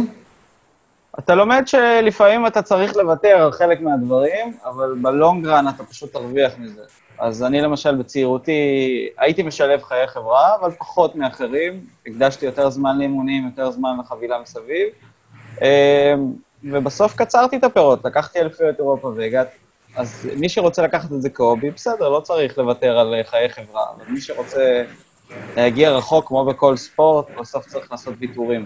אתה 1.19 1.35
לומד 1.35 1.63
שלפעמים 1.65 2.47
אתה 2.47 2.61
צריך 2.61 2.95
לוותר 2.95 3.37
על 3.41 3.51
חלק 3.51 3.81
מהדברים, 3.81 4.57
אבל 4.65 4.95
בלונגרן 5.01 5.65
אתה 5.75 5.83
פשוט 5.83 6.13
תרוויח 6.13 6.53
מזה. 6.57 6.81
אז 7.17 7.43
אני 7.43 7.61
למשל 7.61 7.95
בצעירותי 7.95 9.09
הייתי 9.17 9.43
משלב 9.43 9.83
חיי 9.83 10.07
חברה, 10.07 10.55
אבל 10.55 10.71
פחות 10.71 11.15
מאחרים. 11.15 11.79
הקדשתי 12.07 12.45
יותר 12.45 12.69
זמן 12.69 12.97
לאימונים, 12.97 13.45
יותר 13.45 13.71
זמן 13.71 13.89
לחבילה 13.99 14.39
מסביב. 14.41 14.87
אמ, 15.61 15.67
ובסוף 16.63 17.15
קצרתי 17.15 17.57
את 17.57 17.63
הפירות, 17.63 18.05
לקחתי 18.05 18.39
אליפויות 18.39 18.79
אירופה 18.79 19.07
והגעתי. 19.07 19.57
אז 19.95 20.29
מי 20.35 20.49
שרוצה 20.49 20.81
לקחת 20.81 21.11
את 21.11 21.21
זה 21.21 21.29
כהובי, 21.29 21.71
בסדר, 21.71 22.09
לא 22.09 22.19
צריך 22.19 22.57
לוותר 22.57 22.99
על 22.99 23.15
חיי 23.23 23.49
חברה, 23.49 23.83
אבל 23.95 24.05
מי 24.07 24.21
שרוצה 24.21 24.83
להגיע 25.57 25.91
רחוק, 25.91 26.27
כמו 26.27 26.45
בכל 26.45 26.77
ספורט, 26.77 27.25
בסוף 27.39 27.65
צריך 27.65 27.91
לעשות 27.91 28.13
ויתורים. 28.19 28.65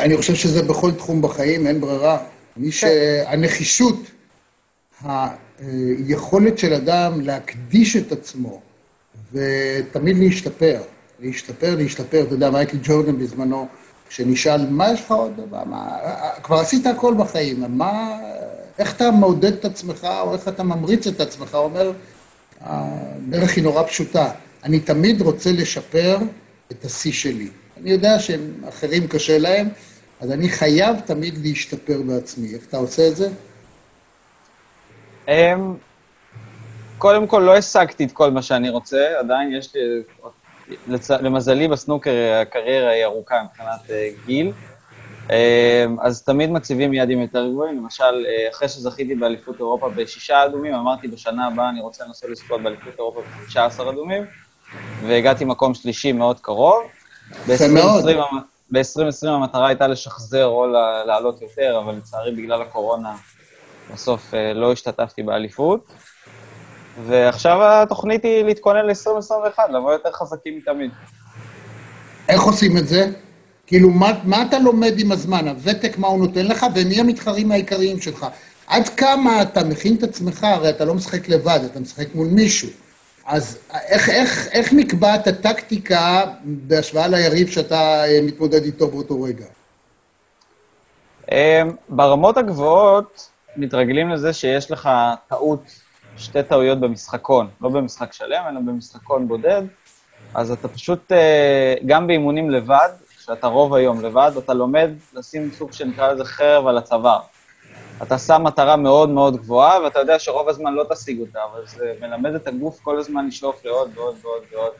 אני 0.00 0.16
חושב 0.16 0.34
שזה 0.34 0.62
בכל 0.62 0.92
תחום 0.92 1.22
בחיים, 1.22 1.66
אין 1.66 1.80
ברירה. 1.80 2.18
מי 2.56 2.72
שהנחישות, 2.72 3.96
היכולת 5.04 6.58
של 6.58 6.74
אדם 6.74 7.20
להקדיש 7.20 7.96
את 7.96 8.12
עצמו 8.12 8.60
ותמיד 9.32 10.18
להשתפר, 10.18 10.80
להשתפר, 11.20 11.76
להשתפר. 11.76 12.22
אתה 12.22 12.34
יודע, 12.34 12.50
מייקל 12.50 12.78
ג'ורדן 12.82 13.18
בזמנו, 13.18 13.68
כשנשאל, 14.08 14.66
מה 14.70 14.92
יש 14.92 15.00
לך 15.00 15.10
עוד? 15.10 15.40
מה, 15.66 15.98
כבר 16.42 16.56
עשית 16.56 16.86
הכל 16.86 17.14
בחיים, 17.18 17.64
מה, 17.68 18.18
איך 18.78 18.96
אתה 18.96 19.10
מעודד 19.10 19.52
את 19.52 19.64
עצמך, 19.64 20.08
או 20.20 20.34
איך 20.34 20.48
אתה 20.48 20.62
ממריץ 20.62 21.06
את 21.06 21.20
עצמך, 21.20 21.54
הוא 21.54 21.64
אומר, 21.64 21.92
הדרך 22.60 23.56
היא 23.56 23.64
נורא 23.64 23.82
פשוטה. 23.82 24.30
אני 24.64 24.80
תמיד 24.80 25.20
רוצה 25.20 25.52
לשפר 25.52 26.18
את 26.72 26.84
השיא 26.84 27.12
שלי. 27.12 27.48
אני 27.82 27.90
יודע 27.90 28.18
שאחרים 28.18 29.08
קשה 29.08 29.38
להם, 29.38 29.68
אז 30.20 30.32
אני 30.32 30.48
חייב 30.48 31.00
תמיד 31.00 31.38
להשתפר 31.46 32.02
בעצמי. 32.06 32.54
איך 32.54 32.66
אתה 32.68 32.76
עושה 32.76 33.08
את 33.08 33.16
זה? 33.16 33.28
אמ, 35.28 35.74
קודם 36.98 37.26
כל, 37.26 37.38
לא 37.38 37.56
השגתי 37.56 38.04
את 38.04 38.12
כל 38.12 38.30
מה 38.30 38.42
שאני 38.42 38.70
רוצה, 38.70 39.18
עדיין 39.18 39.52
יש 39.52 39.74
לי... 39.74 39.80
למזלי, 41.20 41.68
בסנוקר 41.68 42.10
הקריירה 42.42 42.90
היא 42.90 43.04
ארוכה 43.04 43.42
מבחינת 43.44 43.90
אה, 43.90 44.08
גיל. 44.26 44.52
אמ, 45.30 45.96
אז 46.00 46.22
תמיד 46.22 46.50
מציבים 46.50 46.94
יעדים 46.94 47.20
יותר 47.20 47.48
גבוהים. 47.48 47.76
למשל, 47.76 48.26
אה, 48.28 48.50
אחרי 48.50 48.68
שזכיתי 48.68 49.14
באליפות 49.14 49.58
אירופה 49.58 49.88
בשישה 49.88 50.44
אדומים, 50.44 50.74
אמרתי 50.74 51.08
בשנה 51.08 51.46
הבאה 51.46 51.68
אני 51.68 51.80
רוצה 51.80 52.04
לנסות 52.04 52.30
לזכות 52.30 52.62
באליפות 52.62 52.94
אירופה 52.98 53.22
בחמישה 53.22 53.64
עשר 53.64 53.90
אדומים, 53.90 54.24
והגעתי 55.06 55.44
מקום 55.44 55.74
שלישי 55.74 56.12
מאוד 56.12 56.40
קרוב. 56.40 56.82
ב-2020 57.48 59.28
המטרה 59.28 59.68
הייתה 59.68 59.86
לשחזר 59.86 60.46
או 60.46 60.66
לעלות 61.06 61.42
יותר, 61.42 61.80
אבל 61.84 61.94
לצערי 61.94 62.32
בגלל 62.36 62.62
הקורונה 62.62 63.14
בסוף 63.92 64.34
אה, 64.34 64.52
לא 64.54 64.72
השתתפתי 64.72 65.22
באליפות. 65.22 65.86
ועכשיו 67.06 67.58
התוכנית 67.62 68.24
היא 68.24 68.44
להתכונן 68.44 68.86
ל-2021, 68.86 69.58
לבוא 69.72 69.92
יותר 69.92 70.12
חזקים 70.12 70.56
מתמיד. 70.56 70.90
איך 72.28 72.42
עושים 72.42 72.78
את 72.78 72.88
זה? 72.88 73.10
כאילו, 73.66 73.90
מה, 73.90 74.12
מה 74.24 74.42
אתה 74.42 74.58
לומד 74.58 74.94
עם 74.98 75.12
הזמן? 75.12 75.48
הוותק, 75.48 75.98
מה 75.98 76.08
הוא 76.08 76.18
נותן 76.18 76.46
לך, 76.46 76.66
ומי 76.74 77.00
המתחרים 77.00 77.52
העיקריים 77.52 78.00
שלך? 78.00 78.26
עד 78.66 78.88
כמה 78.88 79.42
אתה 79.42 79.64
מכין 79.64 79.94
את 79.94 80.02
עצמך, 80.02 80.44
הרי 80.44 80.70
אתה 80.70 80.84
לא 80.84 80.94
משחק 80.94 81.28
לבד, 81.28 81.60
אתה 81.72 81.80
משחק 81.80 82.14
מול 82.14 82.26
מישהו. 82.26 82.68
אז 83.28 83.58
איך, 83.72 84.08
איך, 84.08 84.48
איך 84.52 84.72
נקבעת 84.72 85.26
הטקטיקה 85.26 86.24
בהשוואה 86.44 87.08
ליריב 87.08 87.48
שאתה 87.48 88.04
אה, 88.04 88.20
מתמודד 88.22 88.62
איתו 88.62 88.88
באותו 88.88 89.22
רגע? 89.22 89.44
אמ, 91.32 91.76
ברמות 91.88 92.36
הגבוהות 92.36 93.30
מתרגלים 93.56 94.10
לזה 94.10 94.32
שיש 94.32 94.70
לך 94.70 94.90
טעות, 95.28 95.62
שתי 96.16 96.42
טעויות 96.42 96.80
במשחקון, 96.80 97.48
לא 97.60 97.68
במשחק 97.68 98.12
שלם, 98.12 98.44
אלא 98.50 98.60
במשחקון 98.60 99.28
בודד, 99.28 99.62
אז 100.34 100.50
אתה 100.50 100.68
פשוט, 100.68 101.12
אה, 101.12 101.74
גם 101.86 102.06
באימונים 102.06 102.50
לבד, 102.50 102.90
שאתה 103.20 103.46
רוב 103.46 103.74
היום 103.74 104.04
לבד, 104.04 104.32
אתה 104.38 104.54
לומד 104.54 104.90
לשים 105.14 105.50
סוג 105.58 105.72
שנקרא 105.72 106.12
לזה 106.12 106.24
חרב 106.24 106.66
על 106.66 106.78
הצוואר. 106.78 107.20
אתה 108.02 108.18
שם 108.18 108.42
מטרה 108.44 108.76
מאוד 108.76 109.08
מאוד 109.08 109.36
גבוהה, 109.36 109.82
ואתה 109.82 109.98
יודע 109.98 110.18
שרוב 110.18 110.48
הזמן 110.48 110.74
לא 110.74 110.84
תשיג 110.90 111.20
אותה, 111.20 111.38
אבל 111.52 111.66
זה 111.66 111.92
מלמד 112.00 112.34
את 112.34 112.46
הגוף 112.46 112.80
כל 112.80 112.98
הזמן 112.98 113.26
לשאוף 113.26 113.64
לעוד 113.64 113.90
ועוד 113.94 114.16
ועוד 114.22 114.42
ועוד. 114.52 114.72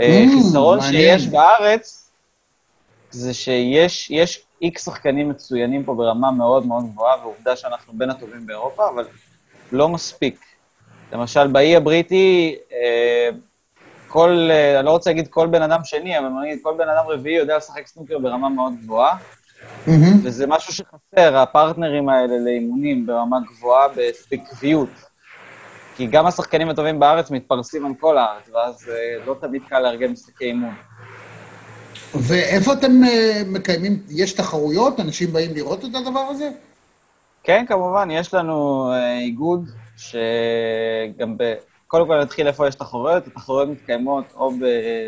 אה, 0.00 0.24
mm, 0.24 0.36
חיסרון 0.36 0.80
שיש 0.80 1.26
בארץ, 1.26 2.10
זה 3.10 3.34
שיש 3.34 4.10
יש 4.10 4.42
איקס 4.62 4.84
שחקנים 4.84 5.28
מצוינים 5.28 5.84
פה 5.84 5.94
ברמה 5.94 6.30
מאוד 6.30 6.66
מאוד 6.66 6.84
גבוהה, 6.92 7.16
ועובדה 7.22 7.56
שאנחנו 7.56 7.92
בין 7.92 8.10
הטובים 8.10 8.46
באירופה, 8.46 8.88
אבל 8.88 9.04
לא 9.72 9.88
מספיק. 9.88 10.40
למשל, 11.12 11.46
באי 11.46 11.76
הבריטי, 11.76 12.56
אה, 12.72 13.28
כל, 14.08 14.48
אה, 14.50 14.78
אני 14.78 14.86
לא 14.86 14.90
רוצה 14.90 15.10
להגיד 15.10 15.28
כל 15.28 15.46
בן 15.46 15.62
אדם 15.62 15.80
שני, 15.84 16.18
אבל 16.18 16.26
אני 16.26 16.52
אגיד, 16.52 16.58
כל 16.62 16.74
בן 16.78 16.88
אדם 16.88 17.04
רביעי 17.06 17.36
יודע 17.36 17.56
לשחק 17.56 17.86
סנוקר 17.86 18.18
ברמה 18.18 18.48
מאוד 18.48 18.72
גבוהה, 18.82 19.16
mm-hmm. 19.86 19.90
וזה 20.22 20.46
משהו 20.46 20.72
שחסר, 20.72 21.36
הפרטנרים 21.36 22.08
האלה 22.08 22.38
לאימונים 22.38 23.06
ברמה 23.06 23.38
גבוהה 23.40 23.86
בקביעות. 24.32 24.88
כי 25.96 26.06
גם 26.06 26.26
השחקנים 26.26 26.68
הטובים 26.68 27.00
בארץ 27.00 27.30
מתפרסים 27.30 27.86
על 27.86 27.92
כל 28.00 28.18
הארץ, 28.18 28.50
ואז 28.54 28.88
אה, 28.88 29.24
לא 29.26 29.36
תמיד 29.40 29.62
קל 29.68 29.80
לארגן 29.80 30.10
משחקי 30.10 30.44
אימון. 30.44 30.74
ואיפה 32.14 32.72
אתם 32.72 33.04
אה, 33.04 33.42
מקיימים, 33.46 34.02
יש 34.10 34.32
תחרויות? 34.32 35.00
אנשים 35.00 35.32
באים 35.32 35.54
לראות 35.54 35.84
את 35.84 35.94
הדבר 35.94 36.20
הזה? 36.20 36.50
כן, 37.42 37.64
כמובן, 37.68 38.10
יש 38.10 38.34
לנו 38.34 38.90
איגוד 39.20 39.68
שגם 39.96 41.36
ב... 41.36 41.54
קודם 41.94 42.06
כל 42.06 42.20
נתחיל 42.20 42.46
איפה 42.46 42.68
יש 42.68 42.74
תחרויות. 42.74 43.26
התחרויות 43.26 43.68
מתקיימות 43.68 44.24
או 44.36 44.52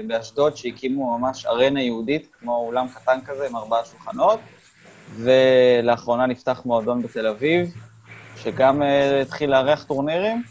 באשדוד, 0.07 0.57
שהקימו 0.57 1.19
ממש 1.19 1.47
ארנה 1.47 1.83
יהודית, 1.83 2.29
כמו 2.41 2.57
אולם 2.57 2.87
קטן 2.95 3.19
כזה 3.27 3.47
עם 3.47 3.57
ארבעה 3.57 3.85
שולחנות, 3.85 4.41
ולאחרונה 5.17 6.27
נפתח 6.27 6.63
מועדון 6.65 7.03
בתל 7.03 7.27
אביב, 7.27 7.75
שגם 8.37 8.83
uh, 8.83 8.85
התחיל 9.23 9.51
לארח 9.51 9.85
טורנירים. 9.85 10.43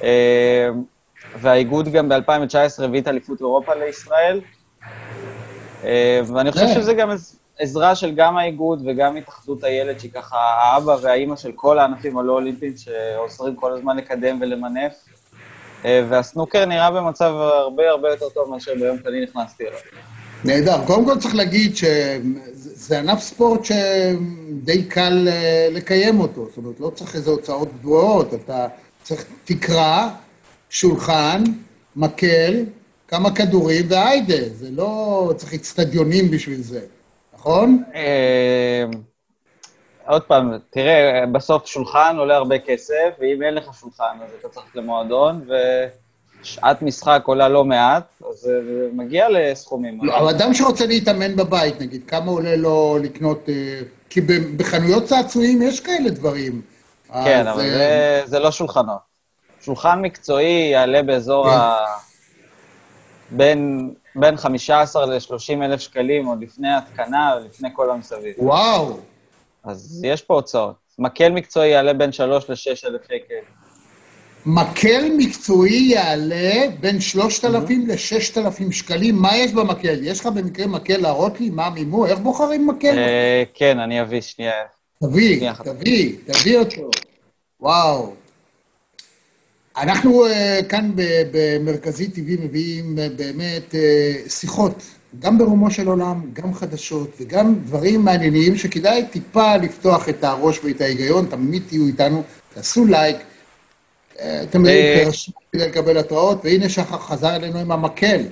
Uh, 0.00 0.04
והאיגוד 1.40 1.88
גם 1.88 2.08
ב-2019 2.08 2.84
הביא 2.84 3.00
את 3.00 3.08
אליפות 3.08 3.40
אירופה 3.40 3.74
לישראל. 3.74 4.40
Uh, 5.82 5.86
ואני 6.34 6.52
חושב 6.52 6.68
שזה 6.74 6.94
גם 6.94 7.10
עזרה 7.58 7.94
של 7.94 8.14
גם 8.14 8.36
האיגוד 8.36 8.82
וגם 8.86 9.16
התאחדות 9.16 9.64
הילד, 9.64 9.98
שהיא 9.98 10.12
ככה 10.12 10.36
האבא 10.36 10.96
והאימא 11.02 11.36
של 11.36 11.52
כל 11.52 11.78
הענפים 11.78 12.18
הלא-אולימפיים 12.18 12.72
שעוזרים 12.76 13.56
כל 13.56 13.72
הזמן 13.72 13.96
לקדם 13.96 14.38
ולמנף. 14.40 14.92
אה, 15.84 16.02
והסנוקר 16.08 16.64
נראה 16.64 16.90
במצב 16.90 17.34
הרבה 17.34 17.90
הרבה 17.90 18.08
יותר 18.08 18.28
טוב 18.28 18.50
מאשר 18.50 18.74
ביום 18.74 18.96
שאני 19.02 19.22
נכנסתי 19.22 19.64
אליו. 19.64 19.78
נהדר. 20.44 20.86
קודם 20.86 21.04
כל 21.04 21.18
צריך 21.18 21.34
להגיד 21.34 21.76
שזה 21.76 22.98
ענף 22.98 23.20
ספורט 23.20 23.64
שדי 23.64 24.84
קל 24.84 25.28
אה, 25.28 25.68
לקיים 25.70 26.20
אותו. 26.20 26.46
זאת 26.48 26.56
אומרת, 26.56 26.80
לא 26.80 26.90
צריך 26.94 27.14
איזה 27.14 27.30
הוצאות 27.30 27.68
גבוהות, 27.80 28.34
אתה 28.34 28.66
צריך 29.02 29.24
תקרה, 29.44 30.10
שולחן, 30.70 31.42
מקל, 31.96 32.64
כמה 33.08 33.34
כדורים 33.34 33.86
והיידה. 33.88 34.48
זה 34.54 34.70
לא 34.70 35.32
צריך 35.36 35.54
אצטדיונים 35.54 36.30
בשביל 36.30 36.62
זה, 36.62 36.80
נכון? 37.34 37.82
אה, 40.08 40.12
עוד 40.12 40.22
פעם, 40.22 40.58
תראה, 40.70 41.24
בסוף 41.32 41.66
שולחן 41.66 42.16
עולה 42.18 42.36
הרבה 42.36 42.58
כסף, 42.58 43.10
ואם 43.18 43.42
אין 43.42 43.54
לך 43.54 43.74
שולחן, 43.80 44.18
אז 44.24 44.30
אתה 44.40 44.48
צריך 44.48 44.66
למועדון, 44.76 45.46
ושעת 46.42 46.82
משחק 46.82 47.22
עולה 47.24 47.48
לא 47.48 47.64
מעט, 47.64 48.04
אז 48.30 48.36
זה 48.36 48.88
מגיע 48.92 49.26
לסכומים. 49.28 49.98
לא, 50.02 50.18
אבל 50.18 50.28
אדם 50.28 50.54
שרוצה 50.54 50.86
להתאמן 50.86 51.36
בבית, 51.36 51.80
נגיד, 51.80 52.02
כמה 52.06 52.30
עולה 52.30 52.56
לו 52.56 52.98
לקנות... 53.02 53.48
אה, 53.48 53.80
כי 54.10 54.20
בחנויות 54.56 55.04
צעצועים 55.04 55.62
יש 55.62 55.80
כאלה 55.80 56.10
דברים. 56.10 56.62
כן, 57.12 57.46
אבל 57.46 57.60
אה, 57.60 57.66
זה, 57.66 58.22
זה 58.26 58.38
לא 58.38 58.50
שולחנות. 58.50 59.10
שולחן 59.60 60.02
מקצועי 60.02 60.70
יעלה 60.72 61.02
באזור 61.02 61.50
כן. 61.50 61.56
ה... 61.56 61.76
בין, 63.30 63.90
בין 64.14 64.36
15 64.36 65.06
ל-30 65.06 65.64
אלף 65.64 65.80
שקלים, 65.80 66.26
עוד 66.26 66.42
לפני 66.42 66.68
התקנה 66.74 67.34
ולפני 67.40 67.68
כל 67.72 67.90
המסביב. 67.90 68.34
וואו. 68.38 68.98
אז 69.64 70.04
יש 70.04 70.22
פה 70.22 70.34
הוצאות. 70.34 70.74
מקל 70.98 71.28
מקצועי 71.28 71.70
יעלה 71.70 71.92
בין 71.92 72.12
3 72.12 72.50
ל-6 72.50 72.88
אלף 72.88 73.02
שקל. 73.04 73.34
מקל 74.46 75.08
מקצועי 75.18 75.82
יעלה 75.82 76.64
בין 76.80 77.00
3,000 77.00 77.86
ל-6,000 77.86 78.72
שקלים. 78.72 79.16
מה 79.16 79.36
יש 79.36 79.52
במקל? 79.52 79.98
יש 80.02 80.20
לך 80.20 80.26
במקרה 80.26 80.66
מקל 80.66 80.96
להראות 80.96 81.40
לי? 81.40 81.50
מה 81.50 81.66
המימו? 81.66 82.06
איך 82.06 82.18
בוחרים 82.18 82.66
מקל? 82.66 82.98
אה, 82.98 83.42
כן, 83.54 83.78
אני 83.78 84.02
אביא 84.02 84.20
שנייה. 84.20 84.52
תביא, 85.04 85.50
תביא, 85.64 86.16
תביא 86.26 86.58
אותו. 86.58 86.90
וואו. 87.60 88.12
אנחנו 89.76 90.26
uh, 90.26 90.64
כאן 90.64 90.90
במרכזי 91.32 92.06
TV 92.06 92.40
מביאים 92.40 92.98
uh, 92.98 93.16
באמת 93.16 93.74
שיחות, 94.28 94.82
גם 95.18 95.38
ברומו 95.38 95.70
של 95.70 95.88
עולם, 95.88 96.22
גם 96.32 96.54
חדשות 96.54 97.10
וגם 97.20 97.54
דברים 97.54 98.04
מעניינים 98.04 98.56
שכדאי 98.56 99.06
טיפה 99.10 99.56
לפתוח 99.56 100.08
את 100.08 100.24
הראש 100.24 100.64
ואת 100.64 100.80
ההיגיון, 100.80 101.26
תמיד 101.26 101.62
תהיו 101.68 101.86
איתנו, 101.86 102.22
תעשו 102.54 102.86
לייק, 102.86 103.16
אתם 104.12 104.62
תרשמו 105.04 105.34
כדי 105.52 105.68
לקבל 105.68 105.98
התראות, 105.98 106.40
והנה 106.44 106.68
שחר 106.68 106.98
חזר 106.98 107.36
אלינו 107.36 107.58
עם 107.58 107.72
המקל. 107.72 108.22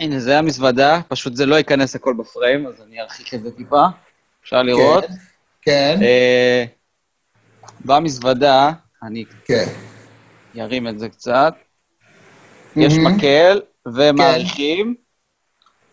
הנה, 0.00 0.20
זה 0.20 0.38
המזוודה, 0.38 1.00
פשוט 1.08 1.36
זה 1.36 1.46
לא 1.46 1.56
ייכנס 1.56 1.94
הכל 1.94 2.14
בפריים, 2.18 2.66
אז 2.66 2.74
אני 2.86 3.00
ארחיק 3.00 3.34
את 3.34 3.42
זה 3.42 3.50
טיפה, 3.50 3.84
אפשר 4.42 4.62
לראות. 4.62 5.04
כן. 5.62 5.96
כן. 6.00 6.66
במזוודה, 7.84 8.70
אני... 9.02 9.24
כן. 9.44 9.66
ירים 10.54 10.88
את 10.88 10.98
זה 10.98 11.08
קצת. 11.08 11.54
יש 12.76 12.94
מקל 12.94 13.60
ומעריכים. 13.86 15.05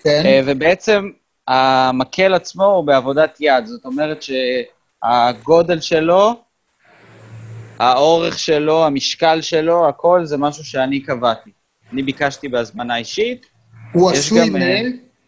כן. 0.03 0.21
אה, 0.25 0.41
ובעצם 0.45 1.09
המקל 1.47 2.33
עצמו 2.33 2.65
הוא 2.65 2.83
בעבודת 2.83 3.37
יד, 3.39 3.65
זאת 3.65 3.85
אומרת 3.85 4.23
שהגודל 4.23 5.79
שלו, 5.79 6.35
האורך 7.79 8.39
שלו, 8.39 8.85
המשקל 8.85 9.41
שלו, 9.41 9.89
הכל 9.89 10.25
זה 10.25 10.37
משהו 10.37 10.63
שאני 10.63 10.99
קבעתי. 10.99 11.49
אני 11.93 12.03
ביקשתי 12.03 12.47
בהזמנה 12.47 12.97
אישית. 12.97 13.45
הוא 13.93 14.11
עשוי 14.11 14.49
מ... 14.49 14.55
אה, 14.55 14.81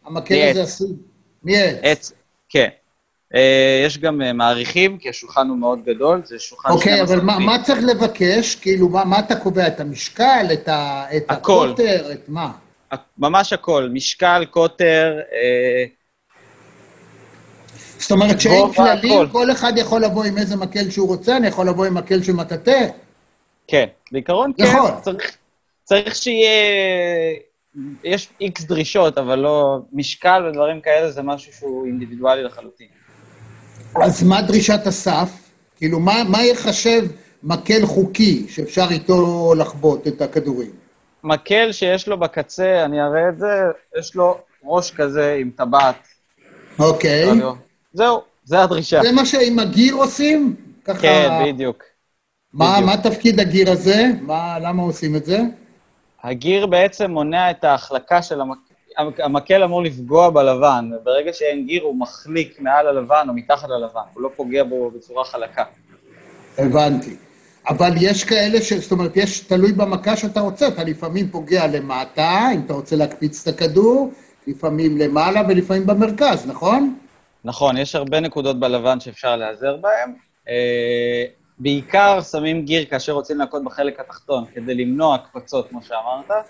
המקל 0.06 0.50
הזה 0.50 0.64
עשוי 0.64 0.90
מעץ. 1.44 2.12
כן. 2.50 2.70
אה, 3.36 3.84
יש 3.86 3.98
גם 3.98 4.22
מעריכים, 4.34 4.98
כי 4.98 5.10
השולחן 5.10 5.48
הוא 5.48 5.58
מאוד 5.58 5.80
גדול, 5.86 6.22
זה 6.26 6.40
שולחן... 6.40 6.70
אוקיי, 6.70 7.02
אבל 7.02 7.22
מה, 7.22 7.40
מה 7.40 7.64
צריך 7.64 7.80
לבקש? 7.84 8.56
כאילו, 8.56 8.90
מה, 8.90 9.06
מה 9.06 9.20
אתה 9.20 9.36
קובע? 9.36 9.68
את 9.68 9.80
המשקל, 9.80 10.46
את, 10.54 10.68
ה, 10.68 11.06
את 11.18 11.24
הכל. 11.30 11.68
הקוטר, 11.70 12.12
את 12.12 12.30
מה? 12.30 12.52
ממש 13.18 13.54
הכל, 13.54 13.90
משקל, 13.94 14.46
קוטר, 14.52 15.20
אה... 15.34 15.86
זאת 17.98 18.12
אומרת 18.12 18.42
שאין 18.42 18.74
כללים, 18.74 19.30
כל 19.32 19.52
אחד 19.52 19.74
יכול 19.78 20.04
לבוא 20.04 20.24
עם 20.24 20.38
איזה 20.38 20.56
מקל 20.56 20.90
שהוא 20.90 21.08
רוצה, 21.08 21.38
אני 21.38 21.48
יכול 21.48 21.70
לבוא 21.70 21.86
עם 21.86 21.94
מקל 21.94 22.24
של 22.24 22.32
מטאטא? 22.32 22.88
כן, 23.68 23.86
בעיקרון 24.12 24.52
כן. 24.58 24.64
יכול. 24.64 24.92
צריך, 25.02 25.38
צריך 25.84 26.16
שיהיה... 26.16 26.50
יש 28.04 28.30
איקס 28.42 28.64
דרישות, 28.64 29.18
אבל 29.18 29.40
לא... 29.40 29.78
משקל 29.94 30.44
ודברים 30.50 30.82
כאלה 30.82 31.12
זה 31.12 31.22
משהו 31.22 31.54
שהוא 31.54 31.86
אינדיבידואלי 31.86 32.44
לחלוטין. 32.44 32.88
אז 34.04 34.24
מה 34.24 34.42
דרישת 34.42 34.88
הסף? 34.88 35.30
כאילו, 35.78 36.00
מה, 36.00 36.24
מה 36.30 36.44
יחשב 36.44 37.06
מקל 37.44 37.86
חוקי 37.86 38.46
שאפשר 38.50 38.88
איתו 38.92 39.54
לחבוט 39.58 40.08
את 40.08 40.22
הכדורים? 40.22 40.85
מקל 41.26 41.72
שיש 41.72 42.08
לו 42.08 42.18
בקצה, 42.18 42.86
אני 42.86 43.02
אראה 43.02 43.30
את 43.30 43.40
זה, 43.40 43.48
יש 44.00 44.16
לו 44.16 44.38
ראש 44.64 44.92
כזה 44.92 45.38
עם 45.42 45.52
טבעת. 45.56 46.08
אוקיי. 46.80 47.26
זהו, 47.94 48.22
זה 48.44 48.62
הדרישה. 48.62 49.02
זה 49.04 49.12
מה 49.12 49.26
שעם 49.26 49.60
הגיר 49.60 49.96
עושים? 49.96 50.56
ככה... 50.86 51.02
כן, 51.02 51.30
בדיוק. 51.46 51.84
מה, 52.54 52.74
בדיוק. 52.74 52.90
מה 52.90 52.98
תפקיד 52.98 53.40
הגיר 53.40 53.72
הזה? 53.72 54.04
מה, 54.22 54.60
למה 54.60 54.82
עושים 54.84 55.16
את 55.16 55.26
זה? 55.26 55.40
הגיר 56.24 56.66
בעצם 56.66 57.12
מונע 57.12 57.52
את 57.52 57.64
ההחלקה 57.64 58.22
של 58.22 58.42
המקל. 58.42 58.60
המקל 58.98 59.64
אמור 59.64 59.84
לפגוע 59.84 60.30
בלבן, 60.30 60.92
וברגע 61.02 61.34
שאין 61.34 61.68
גיר 61.68 61.84
הוא 61.84 62.00
מחליק 62.00 62.60
מעל 62.60 62.88
הלבן 62.88 63.26
או 63.30 63.34
מתחת 63.34 63.70
ללבן, 63.70 64.02
הוא 64.14 64.24
לא 64.24 64.30
פוגע 64.36 64.64
בו 64.64 64.92
בצורה 64.92 65.26
חלקה. 65.26 65.64
הבנתי. 66.58 67.16
אבל 67.68 67.92
יש 68.02 68.24
כאלה 68.24 68.62
ש... 68.62 68.74
זאת 68.74 68.92
אומרת, 68.92 69.18
יש, 69.18 69.40
תלוי 69.40 69.72
במכה 69.72 70.18
שאתה 70.18 70.40
רוצה, 70.40 70.68
אתה 70.68 70.84
לפעמים 70.84 71.30
פוגע 71.30 71.68
למטה, 71.68 72.48
אם 72.54 72.62
אתה 72.66 72.74
רוצה 72.74 72.96
להקפיץ 72.96 73.48
את 73.48 73.54
הכדור, 73.54 74.12
לפעמים 74.48 74.98
למעלה 74.98 75.42
ולפעמים 75.48 75.86
במרכז, 75.88 76.46
נכון? 76.46 76.96
נכון, 77.46 77.78
יש 77.78 77.96
הרבה 77.96 78.20
נקודות 78.20 78.60
בלבן 78.60 79.00
שאפשר 79.00 79.36
להיעזר 79.36 79.78
בהן. 79.78 80.14
אה, 80.50 81.26
בעיקר 81.60 82.22
שמים 82.22 82.66
גיר 82.66 82.86
כאשר 82.86 83.12
רוצים 83.12 83.38
להכות 83.38 83.64
בחלק 83.64 84.00
התחתון, 84.00 84.46
כדי 84.54 84.76
למנוע 84.76 85.16
הקפצות, 85.16 85.70
כמו 85.70 85.82
שאמרת. 85.84 86.46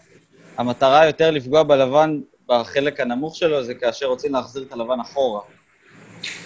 המטרה 0.57 1.05
יותר 1.05 1.31
לפגוע 1.31 1.63
בלבן 1.63 2.19
בחלק 2.47 2.99
הנמוך 2.99 3.35
שלו 3.35 3.63
זה 3.63 3.73
כאשר 3.73 4.05
רוצים 4.05 4.33
להחזיר 4.33 4.63
את 4.63 4.73
הלבן 4.73 4.99
אחורה. 4.99 5.41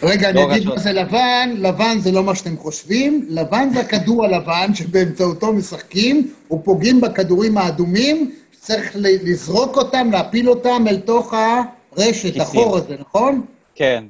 רגע, 0.04 0.32
לא 0.32 0.44
אני 0.44 0.56
אגיד 0.56 0.68
מה 0.68 0.78
זה 0.78 0.92
לבן, 0.92 1.54
לבן 1.58 2.00
זה 2.00 2.12
לא 2.12 2.24
מה 2.24 2.36
שאתם 2.36 2.58
חושבים, 2.58 3.26
לבן 3.30 3.70
זה 3.74 3.80
הכדור 3.80 4.26
הלבן 4.26 4.76
שבאמצעותו 4.76 5.54
משחקים 5.54 6.34
ופוגעים 6.52 7.02
בכדורים 7.02 7.58
האדומים, 7.58 8.32
צריך 8.52 8.92
לזרוק 8.96 9.78
אותם, 9.78 10.10
להפיל 10.12 10.50
אותם 10.50 10.86
אל 10.88 11.00
תוך 11.00 11.34
הרשת, 11.34 12.40
החור 12.40 12.78
הזה, 12.78 12.96
נכון? 13.00 13.46
כן, 13.76 14.04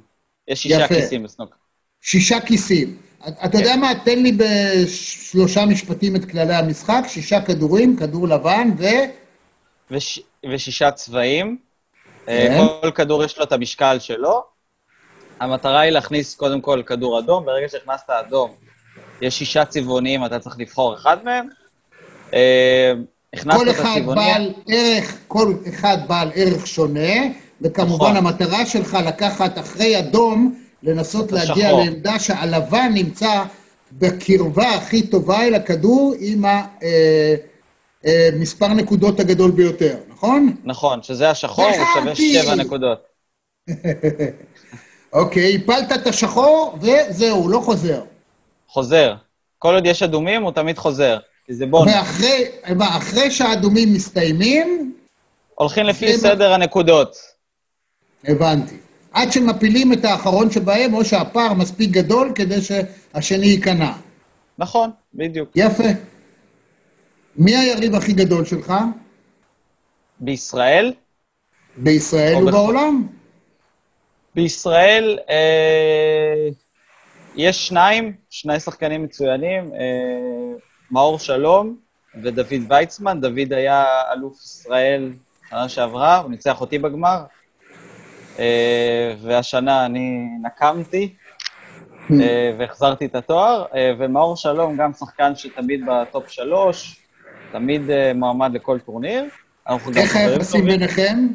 יש 0.48 0.64
שישה 0.64 0.86
יפה. 0.86 0.96
כיסים 0.96 1.24
בסנוק. 1.24 1.56
שישה 2.02 2.40
כיסים. 2.40 2.98
אתה 3.28 3.58
יודע 3.58 3.74
כן. 3.74 3.80
מה, 3.80 3.92
תן 4.06 4.20
לי 4.20 4.38
בשלושה 4.38 5.66
משפטים 5.66 6.16
את 6.16 6.26
כללי 6.26 6.56
המשחק, 6.56 7.04
שישה 7.08 7.42
כדורים, 7.42 7.96
כדור 7.98 8.28
לבן 8.28 8.70
ו... 8.78 8.86
וש... 9.92 10.20
ושישה 10.52 10.92
צבעים. 10.92 11.58
כן. 12.26 12.58
כל 12.82 12.92
כדור 12.92 13.24
יש 13.24 13.38
לו 13.38 13.44
את 13.44 13.52
המשקל 13.52 13.98
שלו. 14.00 14.44
המטרה 15.40 15.80
היא 15.80 15.92
להכניס 15.92 16.36
קודם 16.36 16.62
כל 16.62 16.82
כדור 16.86 17.20
אדום, 17.20 17.46
ברגע 17.46 17.70
שהכנסת 17.70 18.10
אדום, 18.10 18.52
יש 19.22 19.40
שישה 19.40 19.66
צבעוניים, 19.66 20.26
אתה 20.26 20.40
צריך 20.40 20.56
לבחור 20.60 20.96
אחד 20.96 21.18
מהם. 21.24 21.48
אה, 22.34 22.94
הכנסת 23.34 23.62
את 23.62 23.68
הצבעוני... 23.68 23.76
כל 23.76 23.82
אחד 23.82 24.02
בעל 24.06 24.54
ערך, 24.68 25.18
כל 25.28 25.54
אחד 25.70 25.98
בעל 26.08 26.32
ערך 26.36 26.68
שונה, 26.68 27.14
וכמובן 27.62 28.06
נכון. 28.06 28.18
המטרה 28.18 28.66
שלך 28.66 28.98
לקחת 29.08 29.58
אחרי 29.58 30.00
אדום, 30.00 30.56
לנסות 30.84 31.32
להגיע. 31.32 31.72
לעמדה 31.72 32.20
שהלבן 32.20 32.92
נמצא 32.94 33.44
בקרבה 33.92 34.70
הכי 34.70 35.08
טובה 35.08 35.44
אל 35.44 35.56
הכדור 35.56 36.14
עם 36.20 36.46
ה... 36.46 36.66
אה, 36.84 37.36
אה, 38.06 38.30
מספר 38.34 38.68
נקודות 38.68 39.20
הגדול 39.20 39.52
ביותר, 39.52 39.98
נכון? 40.10 40.56
נכון, 40.64 41.04
שזה 41.04 41.30
השחור, 41.30 41.66
הוא 41.66 41.86
שווה 41.94 42.16
שבע 42.16 42.56
נקודות. 42.56 43.00
אוקיי, 45.14 45.56
הפלת 45.56 45.92
את 45.92 46.08
השחור, 46.08 46.78
וזהו, 46.82 47.50
לא 47.50 47.60
חוזר. 47.60 48.02
חוזר. 48.68 49.16
כל 49.60 49.74
עוד 49.74 49.86
יש 49.86 50.04
אדומים, 50.04 50.44
הוא 50.44 50.52
תמיד 50.52 50.78
חוזר, 50.78 51.18
כי 51.46 51.54
זה 51.54 51.66
בונוס. 51.66 51.94
ואחרי 52.80 53.32
שהאדומים 53.32 53.94
מסתיימים... 53.94 54.96
הולכים 55.56 55.86
לפי 55.86 56.18
סדר 56.18 56.54
הנקודות. 56.54 57.16
הבנתי. 58.24 58.76
עד 59.12 59.32
שמפילים 59.32 59.94
את 59.94 60.06
האחרון 60.06 60.52
שבהם, 60.52 60.94
או 60.94 61.06
שהפער 61.06 61.54
מספיק 61.54 61.90
גדול 61.90 62.32
כדי 62.36 62.62
שהשני 62.62 63.46
ייכנע. 63.46 63.92
נכון, 64.58 64.92
בדיוק. 65.14 65.50
יפה. 65.56 65.84
מי 67.36 67.56
היריב 67.56 67.96
הכי 67.96 68.14
גדול 68.14 68.46
שלך? 68.46 68.74
בישראל? 70.20 70.94
בישראל 71.78 72.44
ובעולם? 72.44 73.08
בישראל 74.36 75.20
אה, 75.30 76.50
יש 77.36 77.68
שניים, 77.68 78.14
שני 78.30 78.60
שחקנים 78.60 79.04
מצוינים, 79.04 79.74
אה, 79.74 80.58
מאור 80.92 81.20
שלום 81.20 81.78
ודוד 82.24 82.48
ויצמן. 82.70 83.22
דוד 83.22 83.54
היה 83.54 83.86
אלוף 84.14 84.44
ישראל 84.44 85.12
שנה 85.50 85.70
שעברה, 85.70 86.18
הוא 86.18 86.32
ניצח 86.32 86.62
אותי 86.62 86.78
בגמר, 86.78 87.24
אה, 88.40 89.16
והשנה 89.22 89.86
אני 89.86 90.28
נקמתי. 90.44 91.16
אה, 92.22 92.52
והחזרתי 92.58 93.06
את 93.06 93.16
התואר, 93.16 93.66
אה, 93.76 93.94
ומאור 94.00 94.36
שלום, 94.36 94.78
גם 94.78 94.94
שחקן 94.94 95.36
שתמיד 95.36 95.86
ב 95.86 95.97
top 95.97 96.30
שלוש, 96.30 97.02
תמיד 97.52 97.90
אה, 97.90 98.12
מועמד 98.16 98.52
לכל 98.54 98.80
טורניר. 98.80 99.26
איך 99.96 100.16
היחסים. 100.16 100.66
ביניכם? 100.66 101.28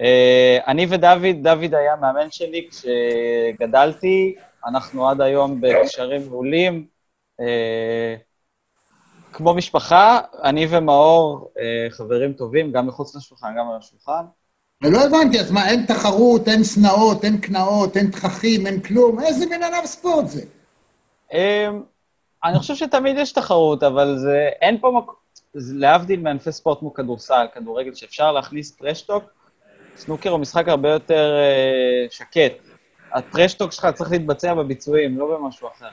אה, 0.00 0.58
אני 0.66 0.86
ודוד, 0.90 1.42
דוד 1.42 1.74
היה 1.74 1.96
מאמן 1.96 2.30
שלי 2.30 2.68
כשגדלתי, 2.70 4.34
אנחנו 4.66 5.08
עד 5.08 5.20
היום 5.20 5.60
בקשרים 5.60 6.28
מעולים. 6.28 6.86
אה, 7.40 8.16
כמו 9.32 9.54
משפחה, 9.54 10.20
אני 10.42 10.66
ומאור 10.70 11.50
אה, 11.58 11.86
חברים 11.90 12.32
טובים, 12.32 12.72
גם 12.72 12.86
מחוץ 12.86 13.16
לשולחן, 13.16 13.54
גם 13.58 13.70
על 13.70 13.78
השולחן. 13.78 14.24
לא 14.82 14.98
הבנתי, 15.04 15.40
אז 15.40 15.50
מה, 15.50 15.68
אין 15.68 15.86
תחרות, 15.86 16.48
אין 16.48 16.64
שנאות, 16.64 17.24
אין 17.24 17.40
קנאות, 17.40 17.96
אין 17.96 18.10
תככים, 18.10 18.66
אין 18.66 18.80
כלום? 18.80 19.20
איזה 19.20 19.46
מין 19.46 19.62
ענף 19.62 19.84
ספורט 19.84 20.26
זה? 20.26 20.42
אני 22.44 22.58
חושב 22.58 22.74
שתמיד 22.74 23.16
יש 23.18 23.32
תחרות, 23.32 23.82
אבל 23.82 24.18
זה, 24.18 24.48
אין 24.60 24.80
פה 24.80 24.90
מקום, 24.90 25.14
להבדיל 25.54 26.20
מענפי 26.20 26.52
ספורט 26.52 26.78
כמו 26.78 26.94
כדורסל, 26.94 27.46
כדורגל, 27.54 27.94
שאפשר 27.94 28.32
להכניס 28.32 28.76
טרשטוק, 28.76 29.24
סנוקר 29.96 30.30
הוא 30.30 30.38
משחק 30.40 30.68
הרבה 30.68 30.88
יותר 30.88 31.34
אה, 31.38 32.06
שקט. 32.10 32.52
הטרשטוק 33.12 33.72
שלך 33.72 33.86
צריך 33.94 34.10
להתבצע 34.12 34.54
בביצועים, 34.54 35.18
לא 35.18 35.36
במשהו 35.38 35.68
אחר. 35.78 35.86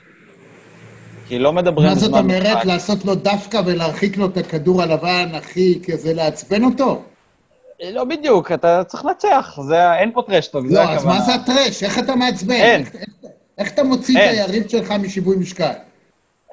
כי 1.28 1.38
לא 1.38 1.52
מדברים 1.52 1.88
מה 1.88 1.94
זאת 1.94 2.10
בזמן 2.10 2.18
אומרת? 2.20 2.64
לעשות 2.64 3.04
לו 3.04 3.14
דווקא 3.14 3.60
ולהרחיק 3.66 4.16
לו 4.16 4.26
את 4.26 4.36
הכדור 4.36 4.82
הלבן, 4.82 5.28
אחי, 5.38 5.80
כזה 5.86 6.14
לעצבן 6.14 6.64
אותו? 6.64 7.02
אה, 7.82 7.90
לא 7.90 8.04
בדיוק, 8.04 8.52
אתה 8.52 8.84
צריך 8.84 9.04
לנצח, 9.04 9.58
זה, 9.68 9.94
אין 9.94 10.12
פה 10.12 10.22
טרשטוק, 10.26 10.66
זה 10.66 10.74
לא, 10.74 10.80
הכוונה. 10.80 10.96
אז 10.98 11.04
מה 11.04 11.20
זה 11.20 11.34
הטרש? 11.34 11.82
איך 11.82 11.98
אתה 11.98 12.16
מעצבן? 12.16 12.52
אין. 12.52 12.80
איך- 12.80 12.94
איך- 12.94 13.04
איך 13.58 13.72
אתה 13.72 13.82
מוציא 13.82 14.14
את 14.16 14.20
אין. 14.20 14.30
היריב 14.50 14.68
שלך 14.68 14.90
משיווי 14.90 15.36
משקל? 15.36 15.72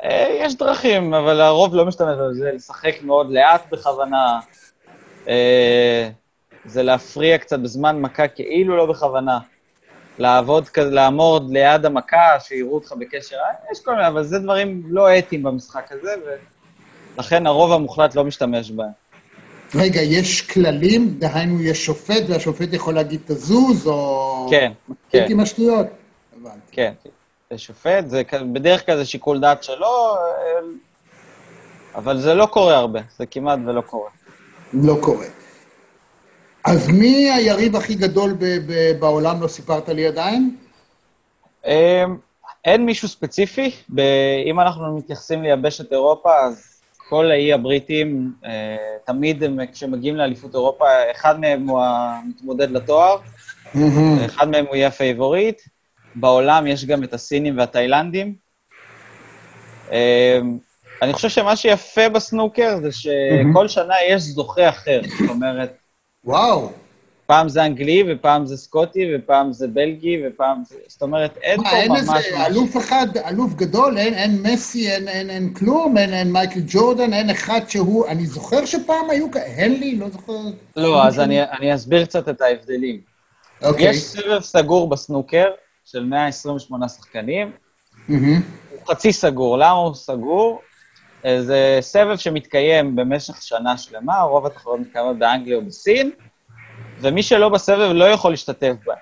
אה, 0.03 0.37
יש 0.41 0.55
דרכים, 0.55 1.13
אבל 1.13 1.41
הרוב 1.41 1.75
לא 1.75 1.85
משתמש 1.85 2.15
בזה, 2.21 2.51
לשחק 2.55 2.95
מאוד 3.03 3.31
לאט 3.31 3.61
בכוונה. 3.71 4.39
אה, 5.27 6.09
זה 6.65 6.83
להפריע 6.83 7.37
קצת 7.37 7.59
בזמן 7.59 8.01
מכה 8.01 8.27
כאילו 8.27 8.77
לא 8.77 8.85
בכוונה. 8.85 9.39
לעבוד 10.19 10.69
כזה, 10.69 10.89
לעמוד 10.89 11.51
ליד 11.51 11.85
המכה, 11.85 12.39
שיראו 12.39 12.75
אותך 12.75 12.93
בקשר, 12.99 13.35
אה, 13.35 13.71
יש 13.71 13.81
כל 13.81 13.91
מיני, 13.91 14.07
אבל 14.07 14.23
זה 14.23 14.39
דברים 14.39 14.83
לא 14.87 15.17
אתיים 15.17 15.43
במשחק 15.43 15.91
הזה, 15.91 16.13
ולכן 17.15 17.47
הרוב 17.47 17.71
המוחלט 17.71 18.15
לא 18.15 18.23
משתמש 18.23 18.71
בהם. 18.71 18.89
רגע, 19.75 20.01
יש 20.01 20.41
כללים? 20.41 21.15
דהיינו, 21.19 21.61
יש 21.61 21.85
שופט, 21.85 22.23
והשופט 22.27 22.73
יכול 22.73 22.95
להגיד 22.95 23.21
תזוז, 23.25 23.87
או... 23.87 24.47
כן, 24.49 24.71
כן, 25.09 25.25
עם 25.29 25.39
השטויות? 25.39 25.87
כן. 26.71 26.93
זה 27.51 27.57
שופט, 27.57 28.07
זה 28.07 28.21
בדרך 28.53 28.85
כלל 28.85 28.97
זה 28.97 29.05
שיקול 29.05 29.39
דעת 29.39 29.63
שלו, 29.63 30.15
אה, 30.15 30.61
אבל 31.95 32.19
זה 32.19 32.33
לא 32.33 32.45
קורה 32.45 32.77
הרבה, 32.77 32.99
זה 33.17 33.25
כמעט 33.25 33.59
ולא 33.65 33.81
קורה. 33.81 34.09
לא 34.73 34.95
קורה. 35.01 35.25
אז 36.65 36.87
מי 36.87 37.31
היריב 37.31 37.75
הכי 37.75 37.95
גדול 37.95 38.33
ב- 38.33 38.57
ב- 38.67 38.99
בעולם, 38.99 39.41
לא 39.41 39.47
סיפרת 39.47 39.89
לי 39.89 40.07
עדיין? 40.07 40.55
אמ, 41.65 41.71
אין 42.65 42.85
מישהו 42.85 43.07
ספציפי. 43.07 43.71
ב- 43.89 44.01
אם 44.45 44.59
אנחנו 44.59 44.97
מתייחסים 44.97 45.43
ליבשת 45.43 45.91
אירופה, 45.91 46.39
אז 46.39 46.81
כל 47.09 47.31
האי 47.31 47.53
הבריטים, 47.53 48.33
אה, 48.45 48.77
תמיד 49.05 49.43
הם, 49.43 49.59
כשמגיעים 49.73 50.15
לאליפות 50.15 50.55
אירופה, 50.55 50.85
אחד 51.11 51.39
מהם 51.39 51.69
הוא 51.69 51.81
המתמודד 51.83 52.71
לתואר, 52.71 53.17
אחד 54.25 54.49
מהם 54.49 54.65
הוא 54.65 54.75
יהיה 54.75 54.87
ה 54.87 54.94
favorite. 54.94 55.61
בעולם 56.15 56.67
יש 56.67 56.85
גם 56.85 57.03
את 57.03 57.13
הסינים 57.13 57.57
והתאילנדים. 57.57 58.35
אמ, 59.91 60.57
אני 61.01 61.13
חושב 61.13 61.29
שמה 61.29 61.55
שיפה 61.55 62.09
בסנוקר 62.09 62.77
זה 62.81 62.91
שכל 62.91 63.67
שנה 63.67 63.93
יש 64.09 64.21
זוכה 64.21 64.69
אחר. 64.69 65.01
זאת 65.19 65.29
אומרת, 65.29 65.78
וואו. 66.25 66.71
פעם 67.25 67.49
זה 67.49 67.65
אנגלי, 67.65 68.03
ופעם 68.07 68.45
זה 68.45 68.57
סקוטי, 68.57 69.05
ופעם 69.15 69.53
זה 69.53 69.67
בלגי, 69.67 70.27
ופעם 70.27 70.63
זה... 70.69 70.75
זאת 70.87 71.01
אומרת, 71.01 71.37
אין 71.37 71.61
מה, 71.61 71.69
פה 71.69 71.75
אין 71.75 71.91
ממש... 71.91 71.99
איזה 71.99 72.11
ממש- 72.11 72.47
אלוף 72.47 72.77
אחד, 72.77 73.07
אלוף 73.27 73.53
גדול, 73.53 73.97
אין, 73.97 74.13
אין 74.13 74.43
מסי, 74.43 74.91
אין, 74.91 75.07
אין, 75.07 75.29
אין 75.29 75.53
כלום, 75.53 75.97
אין, 75.97 76.13
אין 76.13 76.31
מייקל 76.31 76.59
ג'ורדן, 76.67 77.13
אין 77.13 77.29
אחד 77.29 77.59
שהוא... 77.67 78.07
אני 78.07 78.25
זוכר 78.25 78.65
שפעם 78.65 79.09
היו 79.09 79.31
כאלה, 79.31 79.45
הנדרי, 79.65 79.95
לא 79.95 80.09
זוכר. 80.09 80.33
לא, 80.75 81.03
אז 81.07 81.19
אני, 81.19 81.43
אני 81.43 81.75
אסביר 81.75 82.05
קצת 82.05 82.29
את 82.29 82.41
ההבדלים. 82.41 83.01
אוקיי. 83.63 83.89
יש 83.89 84.03
סבב 84.03 84.39
סגור 84.41 84.89
בסנוקר 84.89 85.45
של 85.85 86.03
128 86.05 86.89
שחקנים, 86.89 87.51
מהמם. 88.07 88.41
הוא 88.71 88.87
חצי 88.87 89.13
סגור. 89.13 89.57
למה 89.57 89.71
הוא 89.71 89.95
סגור? 89.95 90.61
זה 91.39 91.77
סבב 91.81 92.17
שמתקיים 92.17 92.95
במשך 92.95 93.41
שנה 93.41 93.77
שלמה, 93.77 94.21
רוב 94.21 94.45
התחרויות 94.45 94.79
מתקיימות 94.81 95.17
באנגליה 95.17 95.55
או 95.57 95.61
בסין, 95.61 96.11
ומי 97.01 97.23
שלא 97.23 97.49
בסבב 97.49 97.91
לא 97.93 98.05
יכול 98.05 98.31
להשתתף 98.31 98.75
בהם, 98.85 98.97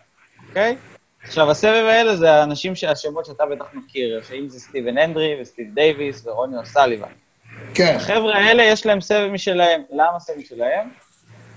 אוקיי? 0.49 0.77
עכשיו, 1.23 1.51
הסבב 1.51 1.86
האלה 1.89 2.15
זה 2.15 2.32
האנשים, 2.34 2.75
ש- 2.75 2.84
השמות 2.84 3.25
שאתה 3.25 3.43
בטח 3.45 3.65
מכיר, 3.73 4.21
שאם 4.27 4.49
זה 4.49 4.60
סטיבן 4.60 4.97
אנדרי 4.97 5.41
וסטיב 5.41 5.67
דייוויס 5.73 6.27
ורוני 6.27 6.58
אוסליבן. 6.58 7.08
כן. 7.73 7.93
החבר'ה 7.95 8.36
האלה, 8.36 8.63
יש 8.63 8.86
להם 8.86 9.01
סבב 9.01 9.30
משלהם. 9.32 9.82
למה 9.91 10.19
סבב 10.19 10.38
משלהם? 10.38 10.89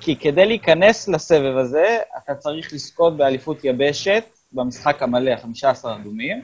כי 0.01 0.17
כדי 0.17 0.47
להיכנס 0.47 1.09
לסבב 1.09 1.57
הזה, 1.57 1.99
אתה 2.19 2.35
צריך 2.35 2.73
לזכות 2.73 3.17
באליפות 3.17 3.65
יבשת 3.65 4.25
במשחק 4.53 5.03
המלא, 5.03 5.37
15 5.43 5.97
אדומים. 5.97 6.43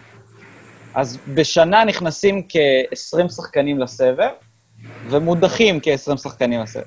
אז 0.97 1.19
בשנה 1.35 1.85
נכנסים 1.85 2.43
כ-20 2.49 3.29
שחקנים 3.29 3.79
לסבב, 3.79 4.29
ומודחים 5.11 5.81
כ-20 5.83 6.17
שחקנים 6.17 6.61
לסבב. 6.61 6.83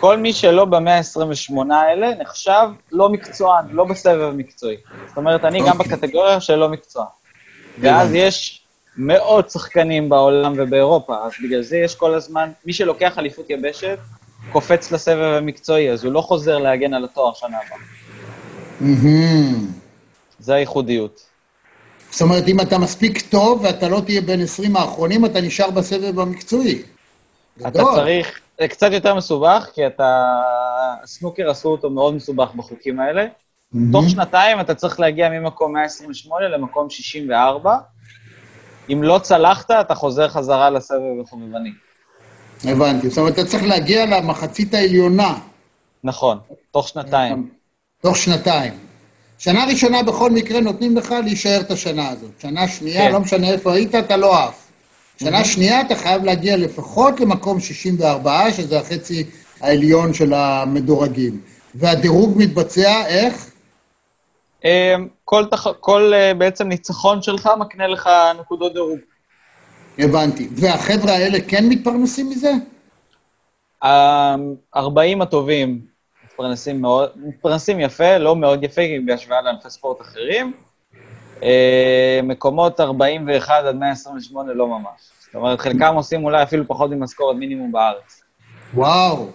כל 0.00 0.16
מי 0.16 0.32
שלא 0.32 0.64
ב-128 0.64 1.74
האלה 1.74 2.10
נחשב 2.20 2.68
לא 2.92 3.08
מקצוען, 3.08 3.64
לא 3.70 3.84
בסבב 3.84 4.32
מקצועי. 4.36 4.76
זאת 5.08 5.16
אומרת, 5.16 5.44
אני 5.44 5.58
גם 5.60 5.80
אוקיי. 5.80 5.96
בקטגוריה 5.96 6.40
של 6.40 6.54
לא 6.54 6.68
מקצוען. 6.68 7.06
ואז 7.80 8.08
הבנתי. 8.08 8.18
יש 8.18 8.60
מאות 8.96 9.50
שחקנים 9.50 10.08
בעולם 10.08 10.54
ובאירופה, 10.56 11.16
אז 11.24 11.32
בגלל 11.42 11.62
זה 11.62 11.76
יש 11.76 11.94
כל 11.94 12.14
הזמן, 12.14 12.50
מי 12.64 12.72
שלוקח 12.72 13.18
אליפות 13.18 13.50
יבשת, 13.50 13.98
קופץ 14.52 14.92
לסבב 14.92 15.34
המקצועי, 15.38 15.90
אז 15.90 16.04
הוא 16.04 16.12
לא 16.12 16.20
חוזר 16.20 16.58
להגן 16.58 16.94
על 16.94 17.04
התואר 17.04 17.34
שנה 17.34 17.56
הבאה. 17.66 17.78
מהמם. 18.80 19.66
זה 20.38 20.54
הייחודיות. 20.54 21.27
זאת 22.18 22.22
אומרת, 22.22 22.48
אם 22.48 22.60
אתה 22.60 22.78
מספיק 22.78 23.20
טוב 23.30 23.60
ואתה 23.64 23.88
לא 23.88 24.00
תהיה 24.00 24.20
בין 24.20 24.40
20 24.40 24.76
האחרונים, 24.76 25.24
אתה 25.24 25.40
נשאר 25.40 25.70
בסבב 25.70 26.20
המקצועי. 26.20 26.82
אתה 27.60 27.70
גדול. 27.70 27.94
צריך, 27.94 28.40
זה 28.60 28.68
קצת 28.68 28.92
יותר 28.92 29.14
מסובך, 29.14 29.68
כי 29.74 29.86
אתה, 29.86 30.38
סנוקר 31.06 31.50
עשו 31.50 31.68
אותו 31.68 31.90
מאוד 31.90 32.14
מסובך 32.14 32.54
בחוקים 32.54 33.00
האלה. 33.00 33.26
מהמם. 33.72 33.92
תוך 33.92 34.10
שנתיים 34.10 34.60
אתה 34.60 34.74
צריך 34.74 35.00
להגיע 35.00 35.28
ממקום 35.28 35.72
128 35.72 36.48
למקום 36.48 36.90
64. 36.90 37.76
אם 38.92 39.02
לא 39.02 39.20
צלחת, 39.22 39.70
אתה 39.70 39.94
חוזר 39.94 40.28
חזרה 40.28 40.70
לסבב 40.70 41.20
החובבני. 41.24 41.70
הבנתי. 42.64 43.08
זאת 43.08 43.18
אומרת, 43.18 43.34
אתה 43.34 43.44
צריך 43.44 43.64
להגיע 43.64 44.06
למחצית 44.06 44.74
העליונה. 44.74 45.38
נכון, 46.04 46.38
תוך 46.70 46.88
שנתיים. 46.88 47.50
תוך 48.02 48.16
שנתיים. 48.16 48.87
שנה 49.38 49.64
ראשונה 49.64 50.02
בכל 50.02 50.30
מקרה 50.30 50.60
נותנים 50.60 50.96
לך 50.96 51.14
להישאר 51.24 51.60
את 51.60 51.70
השנה 51.70 52.08
הזאת. 52.08 52.30
שנה 52.42 52.68
שנייה, 52.68 53.06
כן. 53.06 53.12
לא 53.12 53.20
משנה 53.20 53.50
איפה 53.50 53.72
היית, 53.72 53.94
אתה 53.94 54.16
לא 54.16 54.44
עף. 54.44 54.68
שנה 55.20 55.44
שנייה 55.44 55.80
אתה 55.80 55.96
חייב 55.96 56.24
להגיע 56.24 56.56
לפחות 56.56 57.20
למקום 57.20 57.60
64, 57.60 58.52
שזה 58.52 58.78
החצי 58.78 59.24
העליון 59.60 60.14
של 60.14 60.34
המדורגים. 60.34 61.40
והדירוג 61.74 62.34
מתבצע 62.36 63.06
איך? 63.06 63.50
אה, 64.64 64.94
כל, 65.24 65.44
תח... 65.50 65.66
כל 65.80 66.12
אה, 66.14 66.34
בעצם 66.34 66.68
ניצחון 66.68 67.22
שלך 67.22 67.50
מקנה 67.58 67.86
לך 67.86 68.08
נקודות 68.40 68.72
דירוג. 68.72 68.98
הבנתי. 69.98 70.48
והחבר'ה 70.52 71.12
האלה 71.12 71.38
כן 71.48 71.68
מתפרנסים 71.68 72.30
מזה? 72.30 72.52
ה-40 73.82 75.22
הטובים 75.22 75.80
מתפרנסים, 76.38 76.80
מאוד, 76.80 77.10
מתפרנסים 77.16 77.80
יפה, 77.80 78.18
לא 78.18 78.36
מאוד 78.36 78.64
יפה, 78.64 78.80
כי 78.82 78.98
בהשוואה 78.98 79.42
לענפי 79.42 79.70
ספורט 79.70 80.00
אחרים. 80.00 80.52
אה, 81.42 82.20
מקומות 82.22 82.80
41 82.80 83.64
עד 83.64 83.74
128 83.76 84.52
לא 84.54 84.66
ממש. 84.68 85.00
זאת 85.26 85.34
אומרת, 85.34 85.60
חלקם 85.60 85.94
עושים 85.94 86.24
אולי 86.24 86.42
אפילו 86.42 86.64
פחות 86.66 86.90
ממשכורת 86.90 87.36
מינימום 87.36 87.72
בארץ. 87.72 88.22
וואו. 88.74 89.26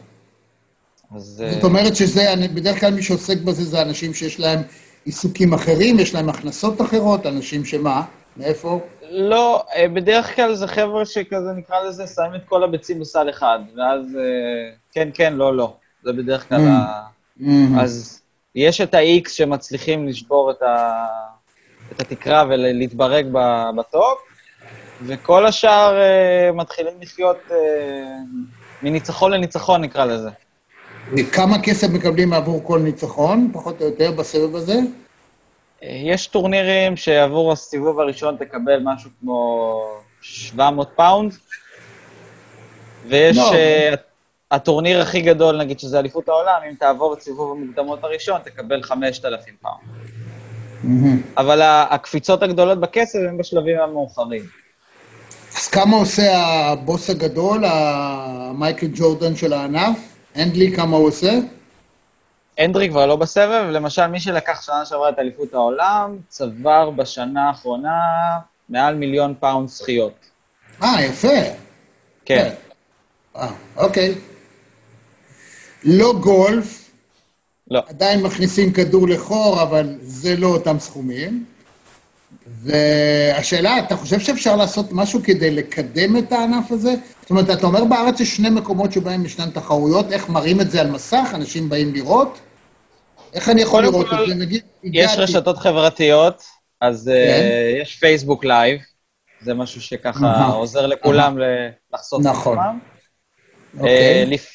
אז... 1.15 1.43
אה, 1.45 1.51
זאת 1.53 1.63
אומרת 1.63 1.95
שזה, 1.95 2.33
אני- 2.33 2.47
בדרך 2.47 2.79
כלל 2.79 2.93
מי 2.93 3.01
שעוסק 3.03 3.37
בזה 3.37 3.63
זה 3.63 3.81
אנשים 3.81 4.13
שיש 4.13 4.39
להם 4.39 4.59
עיסוקים 5.05 5.53
אחרים, 5.53 5.99
יש 5.99 6.15
להם 6.15 6.29
הכנסות 6.29 6.81
אחרות, 6.81 7.25
אנשים 7.25 7.65
שמה? 7.65 8.01
מאיפה? 8.37 8.79
לא, 9.11 9.63
אה, 9.75 9.87
בדרך 9.87 10.35
כלל 10.35 10.55
זה 10.55 10.67
חבר'ה 10.67 11.05
שכזה, 11.05 11.51
נקרא 11.57 11.75
לזה, 11.87 12.07
שמים 12.07 12.35
את 12.35 12.41
כל 12.45 12.63
הביצים 12.63 12.99
בסל 12.99 13.29
אחד, 13.29 13.59
ואז 13.77 14.05
כן, 14.91 15.09
כן, 15.13 15.33
לא, 15.33 15.55
לא. 15.57 15.73
זה 16.03 16.13
בדרך 16.13 16.49
כלל 16.49 16.57
Mm. 16.57 16.69
ה... 16.69 17.01
Mhm. 17.39 17.81
אז 17.81 18.21
יש 18.55 18.81
את 18.81 18.93
ה-X 18.93 19.29
שמצליחים 19.29 20.07
לשבור 20.07 20.51
את, 20.51 20.61
ה... 20.61 21.05
את 21.91 22.01
התקרה 22.01 22.43
ולהתברג 22.49 23.25
בטופ, 23.77 24.19
וכל 25.05 25.45
השאר 25.45 25.97
אה, 26.01 26.51
מתחילים 26.51 26.93
לחיות 27.01 27.37
אה, 27.51 27.57
מניצחון 28.83 29.31
לניצחון, 29.31 29.81
נקרא 29.81 30.05
לזה. 30.05 30.29
כמה 31.31 31.61
כסף 31.61 31.87
מקבלים 31.89 32.33
עבור 32.33 32.61
כל 32.63 32.79
ניצחון, 32.79 33.49
פחות 33.53 33.81
או 33.81 33.85
יותר, 33.85 34.11
בסבב 34.11 34.55
הזה? 34.55 34.79
אה, 35.83 36.01
יש 36.05 36.27
טורנירים 36.27 36.97
שעבור 36.97 37.51
הסיבוב 37.51 37.99
הראשון 37.99 38.35
תקבל 38.37 38.79
משהו 38.83 39.09
כמו 39.21 39.73
700 40.21 40.89
פאונד, 40.95 41.33
ויש 43.07 43.37
לא. 43.37 43.53
אה, 43.53 43.93
הטורניר 44.53 45.01
הכי 45.01 45.21
גדול, 45.21 45.57
נגיד 45.57 45.79
שזה 45.79 45.99
אליפות 45.99 46.29
העולם, 46.29 46.59
אם 46.69 46.75
תעבור 46.75 47.13
את 47.13 47.21
סיבוב 47.21 47.51
המוקדמות 47.51 48.03
הראשון, 48.03 48.41
תקבל 48.43 48.83
5,000 48.83 49.55
פאונד. 49.61 49.77
מהמם. 50.83 51.21
אבל 51.37 51.61
הקפיצות 51.63 52.43
הגדולות 52.43 52.79
בכסף 52.79 53.19
הן 53.29 53.37
בשלבים 53.37 53.79
המאוחרים. 53.79 54.43
אז 55.57 55.67
כמה 55.67 55.95
עושה 55.95 56.37
הבוס 56.37 57.09
הגדול, 57.09 57.63
המייקל 57.65 58.87
ג'ורדן 58.93 59.35
של 59.35 59.53
הענף? 59.53 59.97
הנדרי, 60.35 60.75
כמה 60.75 60.97
הוא 60.97 61.07
עושה? 61.07 61.31
הנדרי 62.57 62.89
כבר 62.89 63.05
לא 63.05 63.15
בסבב, 63.15 63.65
למשל, 63.71 64.07
מי 64.07 64.19
שלקח 64.19 64.61
שנה 64.61 64.85
שעברה 64.85 65.09
את 65.09 65.19
אליפות 65.19 65.53
העולם, 65.53 66.17
צבר 66.27 66.89
בשנה 66.89 67.47
האחרונה 67.47 67.99
מעל 68.69 68.95
מיליון 68.95 69.33
פאונד 69.39 69.69
זכיות. 69.69 70.13
אה, 70.83 71.01
יפה. 71.01 71.27
כן. 72.25 72.49
אה, 73.35 73.51
אוקיי. 73.77 74.15
לא 75.85 76.13
גולף, 76.19 76.91
לא. 77.71 77.81
עדיין 77.87 78.21
מכניסים 78.21 78.73
כדור 78.73 79.07
לחור, 79.07 79.61
אבל 79.61 79.95
זה 80.01 80.35
לא 80.35 80.47
אותם 80.47 80.79
סכומים. 80.79 81.45
והשאלה, 82.47 83.79
אתה 83.79 83.95
חושב 83.95 84.19
שאפשר 84.19 84.55
לעשות 84.55 84.85
משהו 84.91 85.19
כדי 85.23 85.51
לקדם 85.51 86.17
את 86.17 86.31
הענף 86.31 86.71
הזה? 86.71 86.93
זאת 87.21 87.29
אומרת, 87.29 87.49
אתה 87.49 87.67
אומר 87.67 87.83
בארץ 87.83 88.19
יש 88.19 88.35
שני 88.35 88.49
מקומות 88.49 88.91
שבהם 88.91 89.25
ישנן 89.25 89.49
תחרויות, 89.49 90.11
איך 90.11 90.29
מראים 90.29 90.61
את 90.61 90.71
זה 90.71 90.81
על 90.81 90.91
מסך? 90.91 91.31
אנשים 91.33 91.69
באים 91.69 91.93
לראות? 91.93 92.39
איך 93.33 93.49
אני 93.49 93.61
יכול 93.61 93.83
לראות 93.83 94.07
כל, 94.09 94.23
את 94.23 94.27
זה? 94.29 94.35
נגיד, 94.35 94.61
יש 94.83 95.05
הגעתי- 95.11 95.21
רשתות 95.21 95.57
חברתיות, 95.57 96.43
אז 96.81 97.11
כן. 97.13 97.41
אה, 97.79 97.81
יש 97.81 97.95
פייסבוק 97.99 98.45
live, 98.45 98.81
זה 99.41 99.53
משהו 99.53 99.81
שככה. 99.81 100.45
עוזר 100.45 100.85
לכולם 100.87 101.37
לחשוף 101.93 102.21
את 102.21 102.25
נכון. 102.25 102.57
עצמם. 102.59 102.79
אוקיי. 103.77 103.89
אה, 104.19 104.23
לפ- 104.27 104.52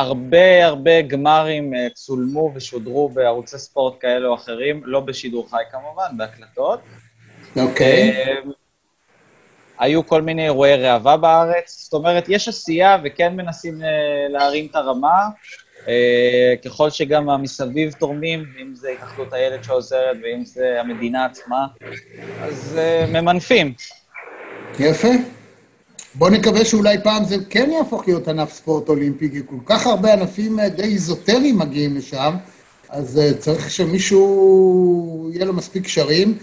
הרבה 0.00 0.66
הרבה 0.66 1.02
גמרים 1.02 1.74
אה, 1.74 1.86
צולמו 1.94 2.52
ושודרו 2.54 3.08
בערוצי 3.08 3.58
ספורט 3.58 3.94
כאלה 4.00 4.28
או 4.28 4.34
אחרים, 4.34 4.82
לא 4.84 5.00
בשידור 5.00 5.50
חי 5.50 5.62
כמובן, 5.72 6.16
בהקלטות. 6.16 6.80
אוקיי. 7.56 8.10
אה, 8.10 8.34
היו 9.78 10.06
כל 10.06 10.22
מיני 10.22 10.44
אירועי 10.44 10.76
ראווה 10.76 11.16
בארץ, 11.16 11.82
זאת 11.84 11.92
אומרת, 11.92 12.24
יש 12.28 12.48
עשייה 12.48 12.98
וכן 13.04 13.36
מנסים 13.36 13.82
אה, 13.82 13.88
להרים 14.28 14.66
את 14.70 14.76
הרמה, 14.76 15.28
ככל 16.64 16.90
שגם 16.90 17.30
המסביב 17.30 17.92
תורמים, 17.92 18.44
אם 18.62 18.74
זה 18.74 18.90
התאחדות 18.90 19.32
הילד 19.32 19.64
שעוזרת 19.64 20.16
ואם 20.22 20.44
זה 20.44 20.80
המדינה 20.80 21.24
עצמה, 21.24 21.66
אז 22.42 22.78
ממנפים. 23.12 23.74
יפה. 24.78 25.39
בוא 26.14 26.30
נקווה 26.30 26.64
שאולי 26.64 26.96
פעם 27.02 27.24
זה 27.24 27.36
כן 27.50 27.70
יהפוך 27.72 28.02
להיות 28.08 28.28
ענף 28.28 28.52
ספורט 28.52 28.88
אולימפי, 28.88 29.30
כי 29.30 29.40
כל 29.46 29.56
כך 29.66 29.86
הרבה 29.86 30.12
ענפים 30.12 30.60
אה, 30.60 30.68
די 30.68 30.82
איזוטריים 30.82 31.58
מגיעים 31.58 31.96
לשם, 31.96 32.34
אז 32.88 33.18
אה, 33.18 33.34
צריך 33.34 33.70
שמישהו, 33.70 35.30
יהיה 35.34 35.44
לו 35.44 35.52
מספיק 35.52 35.84
קשרים. 35.84 36.34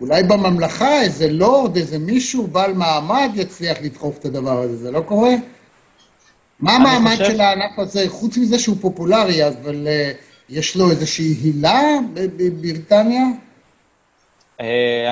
אולי 0.00 0.22
בממלכה 0.22 1.02
איזה 1.02 1.28
לורד, 1.28 1.76
איזה 1.76 1.98
מישהו 1.98 2.46
בעל 2.46 2.74
מעמד 2.74 3.30
יצליח 3.34 3.78
לדחוף 3.82 4.18
את 4.18 4.24
הדבר 4.24 4.60
הזה, 4.62 4.76
זה 4.76 4.90
לא 4.90 5.00
קורה? 5.00 5.30
מה 6.60 6.72
המעמד 6.76 7.12
חושב- 7.16 7.24
של 7.24 7.40
הענף 7.40 7.78
הזה, 7.78 8.04
חוץ 8.08 8.36
מזה 8.36 8.58
שהוא 8.58 8.76
פופולרי, 8.80 9.48
אבל 9.48 9.86
אה, 9.86 10.12
יש 10.48 10.76
לו 10.76 10.90
איזושהי 10.90 11.36
הילה 11.42 11.82
ב- 12.14 12.26
בבריטניה? 12.36 13.22
אה, 13.22 13.45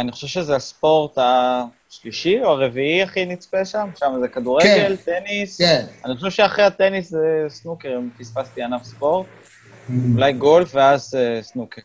אני 0.00 0.12
חושב 0.12 0.26
שזה 0.26 0.56
הספורט 0.56 1.18
השלישי 1.18 2.42
או 2.42 2.50
הרביעי 2.50 3.02
הכי 3.02 3.26
נצפה 3.26 3.64
שם, 3.64 3.88
שם 3.98 4.12
זה 4.20 4.28
כדורגל, 4.28 4.96
טניס. 4.96 5.58
כן. 5.58 5.84
אני 6.04 6.16
חושב 6.16 6.30
שאחרי 6.30 6.64
הטניס 6.64 7.10
זה 7.10 7.44
סנוקר, 7.48 7.96
אם 7.98 8.10
פספסתי 8.18 8.62
ענף 8.62 8.82
ספורט. 8.82 9.26
אולי 10.14 10.32
גולף 10.32 10.74
ואז 10.74 11.14
אה, 11.14 11.42
סנוקר. 11.42 11.82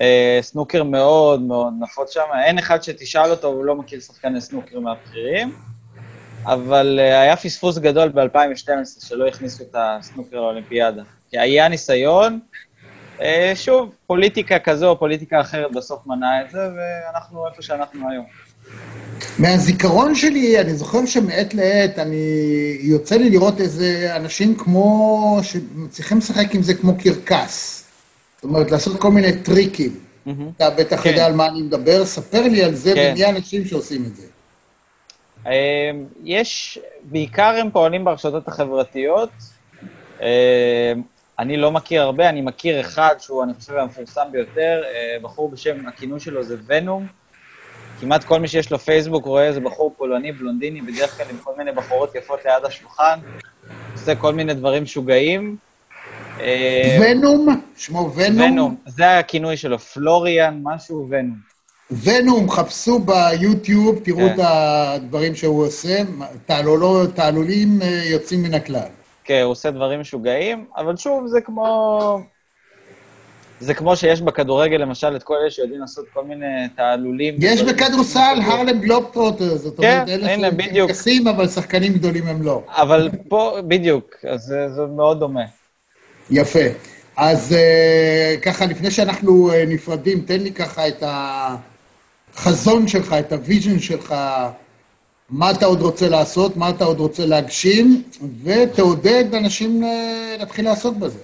אה, 0.00 0.38
סנוקר 0.40 0.84
מאוד 0.84 1.40
מאוד 1.40 1.72
נפוץ 1.80 2.14
שם, 2.14 2.20
אין 2.44 2.58
אחד 2.58 2.82
שתשאל 2.82 3.30
אותו, 3.30 3.48
הוא 3.48 3.64
לא 3.64 3.74
מכיר 3.74 4.00
שחקני 4.00 4.40
סנוקר 4.40 4.80
מהבכירים, 4.80 5.56
אבל 6.44 6.98
אה, 7.02 7.20
היה 7.20 7.36
פספוס 7.36 7.78
גדול 7.78 8.08
ב-2012 8.08 9.06
שלא 9.06 9.26
הכניסו 9.26 9.64
את 9.64 9.76
הסנוקר 9.78 10.36
לאולימפיאדה. 10.36 11.02
כי 11.30 11.38
היה 11.38 11.68
ניסיון, 11.68 12.40
שוב, 13.54 13.90
פוליטיקה 14.06 14.58
כזו 14.58 14.88
או 14.88 14.98
פוליטיקה 14.98 15.40
אחרת 15.40 15.72
בסוף 15.72 16.06
מנעה 16.06 16.42
את 16.42 16.50
זה, 16.50 16.58
ואנחנו 16.58 17.46
איפה 17.48 17.62
שאנחנו 17.62 18.10
היום. 18.10 18.24
מהזיכרון 19.38 20.14
שלי, 20.14 20.60
אני 20.60 20.74
זוכר 20.74 21.06
שמעת 21.06 21.54
לעת, 21.54 21.98
אני... 21.98 22.16
יוצא 22.80 23.16
לי 23.16 23.30
לראות 23.30 23.60
איזה 23.60 24.16
אנשים 24.16 24.56
כמו... 24.56 25.38
שמצליחים 25.42 26.18
לשחק 26.18 26.54
עם 26.54 26.62
זה 26.62 26.74
כמו 26.74 26.92
קרקס. 26.98 27.84
זאת 28.36 28.44
אומרת, 28.44 28.70
לעשות 28.70 29.00
כל 29.00 29.10
מיני 29.10 29.32
טריקים. 29.42 30.00
אתה 30.56 30.70
בטח 30.70 31.02
כן. 31.02 31.10
יודע 31.10 31.26
על 31.26 31.34
מה 31.34 31.46
אני 31.46 31.62
מדבר, 31.62 32.04
ספר 32.04 32.42
לי 32.42 32.64
על 32.64 32.74
זה, 32.74 32.94
כן. 32.94 33.10
ומי 33.12 33.24
האנשים 33.24 33.64
שעושים 33.64 34.04
את 34.06 34.16
זה. 34.16 34.26
אה, 35.46 35.90
יש, 36.24 36.78
בעיקר 37.02 37.56
הם 37.60 37.70
פועלים 37.70 38.04
ברשתות 38.04 38.48
החברתיות. 38.48 39.30
אני 41.38 41.56
לא 41.56 41.70
מכיר 41.72 42.02
הרבה, 42.02 42.28
אני 42.28 42.40
מכיר 42.40 42.80
אחד 42.80 43.14
שהוא, 43.18 43.44
אני 43.44 43.54
חושב, 43.54 43.76
המפורסם 43.76 44.26
ביותר, 44.32 44.82
אה, 44.84 45.16
בחור 45.22 45.48
בשם, 45.50 45.88
הכינוי 45.88 46.20
שלו 46.20 46.42
זה 46.42 46.56
ונום. 46.66 47.06
כמעט 48.00 48.24
כל 48.24 48.40
מי 48.40 48.48
שיש 48.48 48.72
לו 48.72 48.78
פייסבוק 48.78 49.24
רואה 49.24 49.44
איזה 49.46 49.60
בחור 49.60 49.94
פולני, 49.96 50.32
בלונדיני, 50.32 50.80
בדרך 50.80 51.16
כלל 51.16 51.26
עם 51.30 51.38
כל 51.38 51.52
מיני 51.58 51.72
בחורות 51.72 52.14
יפות 52.14 52.44
ליד 52.44 52.64
השולחן, 52.64 53.18
עושה 53.92 54.14
כל 54.14 54.34
מיני 54.34 54.54
דברים 54.54 54.82
משוגעים. 54.82 55.56
אה, 56.40 56.98
ונום? 57.00 57.60
שמו 57.76 58.12
ונום? 58.14 58.40
ונום, 58.40 58.76
זה 58.86 59.18
הכינוי 59.18 59.56
שלו, 59.56 59.78
פלוריאן, 59.78 60.60
משהו 60.62 61.06
ונום. 61.10 61.36
ונום, 62.02 62.50
חפשו 62.50 62.98
ביוטיוב, 62.98 63.98
תראו 64.04 64.18
כן. 64.18 64.34
את 64.34 64.40
הדברים 64.42 65.34
שהוא 65.34 65.66
עושה, 65.66 66.02
תעלולים 67.14 67.82
אה, 67.82 68.00
יוצאים 68.04 68.42
מן 68.42 68.54
הכלל. 68.54 68.88
הוא 69.30 69.52
עושה 69.52 69.70
דברים 69.70 70.00
משוגעים, 70.00 70.64
אבל 70.76 70.96
שוב, 70.96 71.26
זה 71.26 71.40
כמו... 71.40 72.20
זה 73.60 73.74
כמו 73.74 73.96
שיש 73.96 74.20
בכדורגל, 74.20 74.76
למשל, 74.76 75.16
את 75.16 75.22
כל 75.22 75.34
אלה 75.42 75.50
שיודעים 75.50 75.80
לעשות 75.80 76.04
כל 76.12 76.24
מיני 76.24 76.68
תעלולים. 76.76 77.34
יש 77.38 77.62
בכדורסל. 77.62 78.40
הרלם 78.44 78.80
גלובטרוטר, 78.80 79.56
זאת 79.56 79.80
כן, 79.80 79.82
אומרת, 79.82 80.08
אלה 80.08 80.32
הנה, 80.32 80.48
שהם 80.48 80.56
בדיוק. 80.56 80.90
אבל 81.30 81.48
שחקנים 81.48 81.92
גדולים 81.92 82.26
הם 82.26 82.42
לא. 82.42 82.62
אבל 82.68 83.10
פה, 83.28 83.58
בדיוק, 83.68 84.14
אז 84.30 84.40
זה, 84.40 84.68
זה 84.68 84.82
מאוד 84.96 85.20
דומה. 85.20 85.44
יפה. 86.30 86.60
אז 87.16 87.52
אה, 87.52 88.34
ככה, 88.42 88.66
לפני 88.66 88.90
שאנחנו 88.90 89.52
אה, 89.52 89.64
נפרדים, 89.66 90.20
תן 90.20 90.40
לי 90.40 90.52
ככה 90.52 90.88
את 90.88 91.02
החזון 92.36 92.88
שלך, 92.88 93.12
את 93.12 93.32
ה 93.32 93.39
vision 93.39 93.78
שלך, 93.78 94.14
מה 95.30 95.50
אתה 95.50 95.66
עוד 95.66 95.80
רוצה 95.80 96.08
לעשות, 96.08 96.56
מה 96.56 96.70
אתה 96.70 96.84
עוד 96.84 97.00
רוצה 97.00 97.26
להגשים, 97.26 98.02
ותעודד 98.44 99.34
אנשים 99.34 99.84
אה, 99.84 100.36
להתחיל 100.38 100.64
לעסוק 100.64 100.96
בזה. 100.96 101.18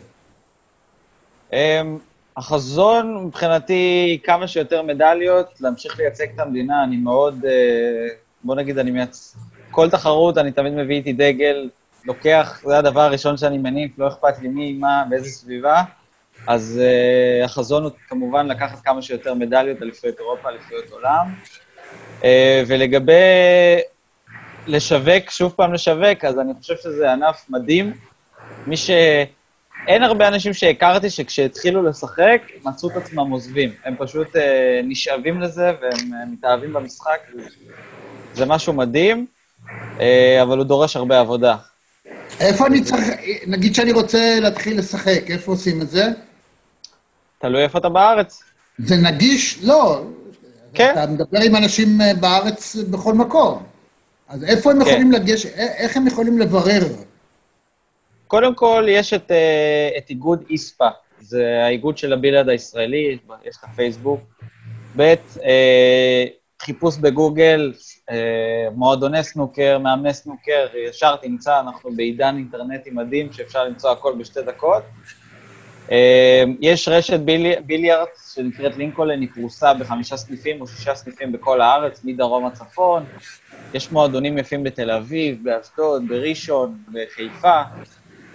אמ, 1.53 1.99
החזון 2.37 3.25
מבחינתי, 3.27 4.19
כמה 4.25 4.49
שיותר 4.49 4.83
מדליות, 4.83 5.47
להמשיך 5.61 5.99
לייצג 5.99 6.27
את 6.35 6.41
המדינה, 6.41 6.85
אני 6.85 6.97
מאוד, 6.97 7.45
אה, 7.45 8.09
בוא 8.45 8.55
נגיד, 8.55 8.79
אני 8.79 8.91
מייצ... 8.91 9.37
כל 9.71 9.91
תחרות, 9.91 10.39
אני 10.39 10.53
תמיד 10.53 10.73
מביא 10.73 10.97
איתי 10.97 11.13
דגל, 11.13 11.69
לוקח, 12.05 12.63
זה 12.67 12.79
הדבר 12.79 13.01
הראשון 13.01 13.37
שאני 13.37 13.59
מניף, 13.59 13.99
לא 13.99 14.09
אכפת 14.09 14.39
לי 14.43 14.49
מי, 14.49 14.73
מה, 14.73 15.05
באיזה 15.11 15.29
סביבה. 15.29 15.83
אז 16.47 16.81
uh, 16.81 17.45
החזון 17.45 17.83
הוא 17.83 17.91
כמובן 18.09 18.47
לקחת 18.47 18.81
כמה 18.85 19.03
שיותר 19.03 19.35
מדליות, 19.35 19.83
אליפויות 19.83 20.19
אירופה, 20.19 20.49
אליפויות 20.49 20.85
עולם. 20.91 21.35
Uh, 22.21 22.25
ולגבי 22.67 23.13
לשווק, 24.67 25.31
שוב 25.31 25.53
פעם 25.57 25.73
לשווק, 25.73 26.25
אז 26.25 26.39
אני 26.39 26.53
חושב 26.61 26.75
שזה 26.83 27.13
ענף 27.13 27.45
מדהים. 27.49 27.93
מי 28.67 28.77
ש... 28.77 28.91
אין 29.89 30.03
הרבה 30.03 30.29
אנשים 30.29 30.55
שהכרתי 30.55 31.11
שכשהתחילו 31.11 31.83
לשחק, 31.83 32.43
מצאו 32.65 32.89
את 32.89 32.97
עצמם 32.97 33.31
עוזבים. 33.31 33.71
הם 33.85 33.95
פשוט 33.99 34.37
אה, 34.37 34.81
נשאבים 34.85 35.41
לזה 35.41 35.73
והם 35.83 36.15
אה, 36.15 36.27
מתאהבים 36.33 36.73
במשחק. 36.73 37.19
זה 38.35 38.47
משהו 38.47 38.73
מדהים, 38.73 39.27
אה, 40.01 40.43
אבל 40.43 40.59
הוא 40.59 40.67
דורש 40.67 40.97
הרבה 40.97 41.21
עבודה. 41.21 41.57
איפה 42.41 42.67
אני 42.67 42.83
צריך, 42.85 43.09
נגיד 43.47 43.75
שאני 43.75 43.93
רוצה 43.93 44.39
להתחיל 44.41 44.79
לשחק, 44.79 45.23
איפה 45.29 45.53
עושים 45.53 45.83
את 45.83 45.91
זה? 45.91 46.05
תלוי 47.39 47.63
איפה 47.63 47.79
אתה 47.79 47.89
בארץ. 47.89 48.43
זה 48.79 48.97
נגיש? 48.97 49.59
לא, 49.63 50.03
כן. 50.75 50.93
אתה 50.93 51.07
מדבר 51.07 51.41
עם 51.41 51.57
אנשים 51.57 52.01
אה, 52.01 52.15
בארץ 52.15 52.77
בכל 52.77 53.15
מקום. 53.15 53.72
אז 54.33 54.45
איפה 54.45 54.71
הם 54.71 54.85
כן. 54.85 54.91
יכולים 54.91 55.13
לגשת, 55.13 55.59
א- 55.59 55.61
איך 55.61 55.97
הם 55.97 56.07
יכולים 56.07 56.39
לברר? 56.39 56.83
קודם 58.27 58.55
כל, 58.55 58.87
יש 58.89 59.13
את, 59.13 59.31
אה, 59.31 59.91
את 59.99 60.11
איגוד 60.11 60.45
איספא, 60.51 60.89
זה 61.21 61.61
האיגוד 61.65 61.99
של 61.99 62.13
הבילד 62.13 62.49
הישראלי, 62.49 63.19
יש 63.45 63.57
את 63.59 63.65
הפייסבוק. 63.65 64.21
ב', 64.97 65.15
אה, 65.45 66.25
חיפוש 66.63 66.97
בגוגל, 66.97 67.73
אה, 68.11 68.69
מועדוני 68.75 69.25
סנוקר, 69.25 69.79
מאמני 69.79 70.15
סנוקר, 70.15 70.67
ישר 70.89 71.17
תמצא, 71.17 71.61
אנחנו 71.61 71.91
בעידן 71.97 72.37
אינטרנטי 72.37 72.91
מדהים 72.91 73.33
שאפשר 73.33 73.65
למצוא 73.65 73.91
הכל 73.91 74.15
בשתי 74.19 74.43
דקות. 74.43 74.83
אה, 75.91 76.45
יש 76.61 76.89
רשת 76.89 77.21
בילי, 77.21 77.55
ביליארדס 77.67 78.35
שנקראת 78.35 78.77
לינקולן, 78.77 79.21
היא 79.21 79.29
פרוסה 79.35 79.75
בחמישה 79.75 80.17
סניפים 80.17 80.61
או 80.61 80.67
שישה 80.67 80.95
סניפים 80.95 81.33
בכל 81.33 81.61
הארץ, 81.61 82.01
מדרום 82.05 82.47
עד 82.47 82.53
צפון. 82.53 83.05
יש 83.75 83.93
מועדונים 83.93 84.39
יפים 84.39 84.65
בתל 84.65 84.91
אביב, 84.91 85.39
באשדוד, 85.43 86.09
בראשון, 86.09 86.77
בחיפה. 86.93 87.63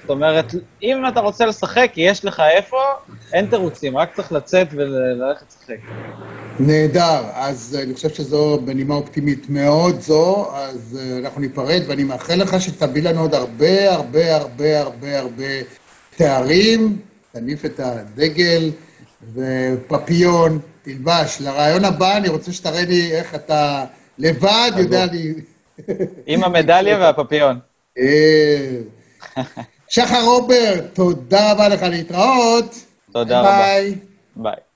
זאת 0.02 0.10
אומרת, 0.10 0.46
אם 0.84 1.08
אתה 1.08 1.20
רוצה 1.20 1.46
לשחק, 1.46 1.92
יש 1.98 2.26
לך 2.26 2.42
איפה, 2.58 2.78
אין 3.34 3.46
תירוצים, 3.46 3.98
רק 3.98 4.16
צריך 4.16 4.32
לצאת 4.32 4.68
וללכת 4.72 5.46
לשחק. 5.48 5.78
נהדר, 6.60 7.22
אז 7.34 7.76
אה, 7.78 7.84
אני 7.84 7.94
חושב 7.94 8.10
שזו 8.10 8.60
בנימה 8.66 8.96
אופטימית 8.96 9.50
מאוד 9.50 10.00
זו, 10.00 10.52
אז 10.56 11.00
אה, 11.02 11.18
אנחנו 11.18 11.42
ניפרד, 11.42 11.82
ואני 11.88 12.04
מאחל 12.04 12.36
לך 12.36 12.62
שתביא 12.62 13.04
לנו 13.04 13.22
עוד 13.22 13.34
הרבה, 13.34 13.94
הרבה, 13.94 14.36
הרבה, 14.36 14.80
הרבה, 14.80 15.20
הרבה 15.20 15.44
תארים, 16.18 16.98
תניף 17.32 17.66
את 17.66 17.80
הדגל 17.80 18.72
ופפיון, 19.34 20.60
תלבש. 20.82 21.42
לרעיון 21.42 21.86
הבא 21.86 22.18
אני 22.18 22.28
רוצה 22.30 22.54
שתראה 22.54 22.86
לי 22.86 23.12
איך 23.12 23.36
אתה 23.36 23.86
לבד 24.18 24.72
יודע 24.78 25.06
לי... 25.06 25.34
עם 26.26 26.44
המדליה 26.44 26.98
והפפיון. 27.00 27.60
אה, 27.98 28.78
שחר 29.90 30.24
רוברט, 30.24 30.84
תודה 30.94 31.52
רבה 31.52 31.70
לך 31.70 31.84
להתראות. 31.84 32.76
תודה 33.12 33.40
רבה. 33.40 33.58
ביי. 33.58 33.96
ביי. 34.36 34.67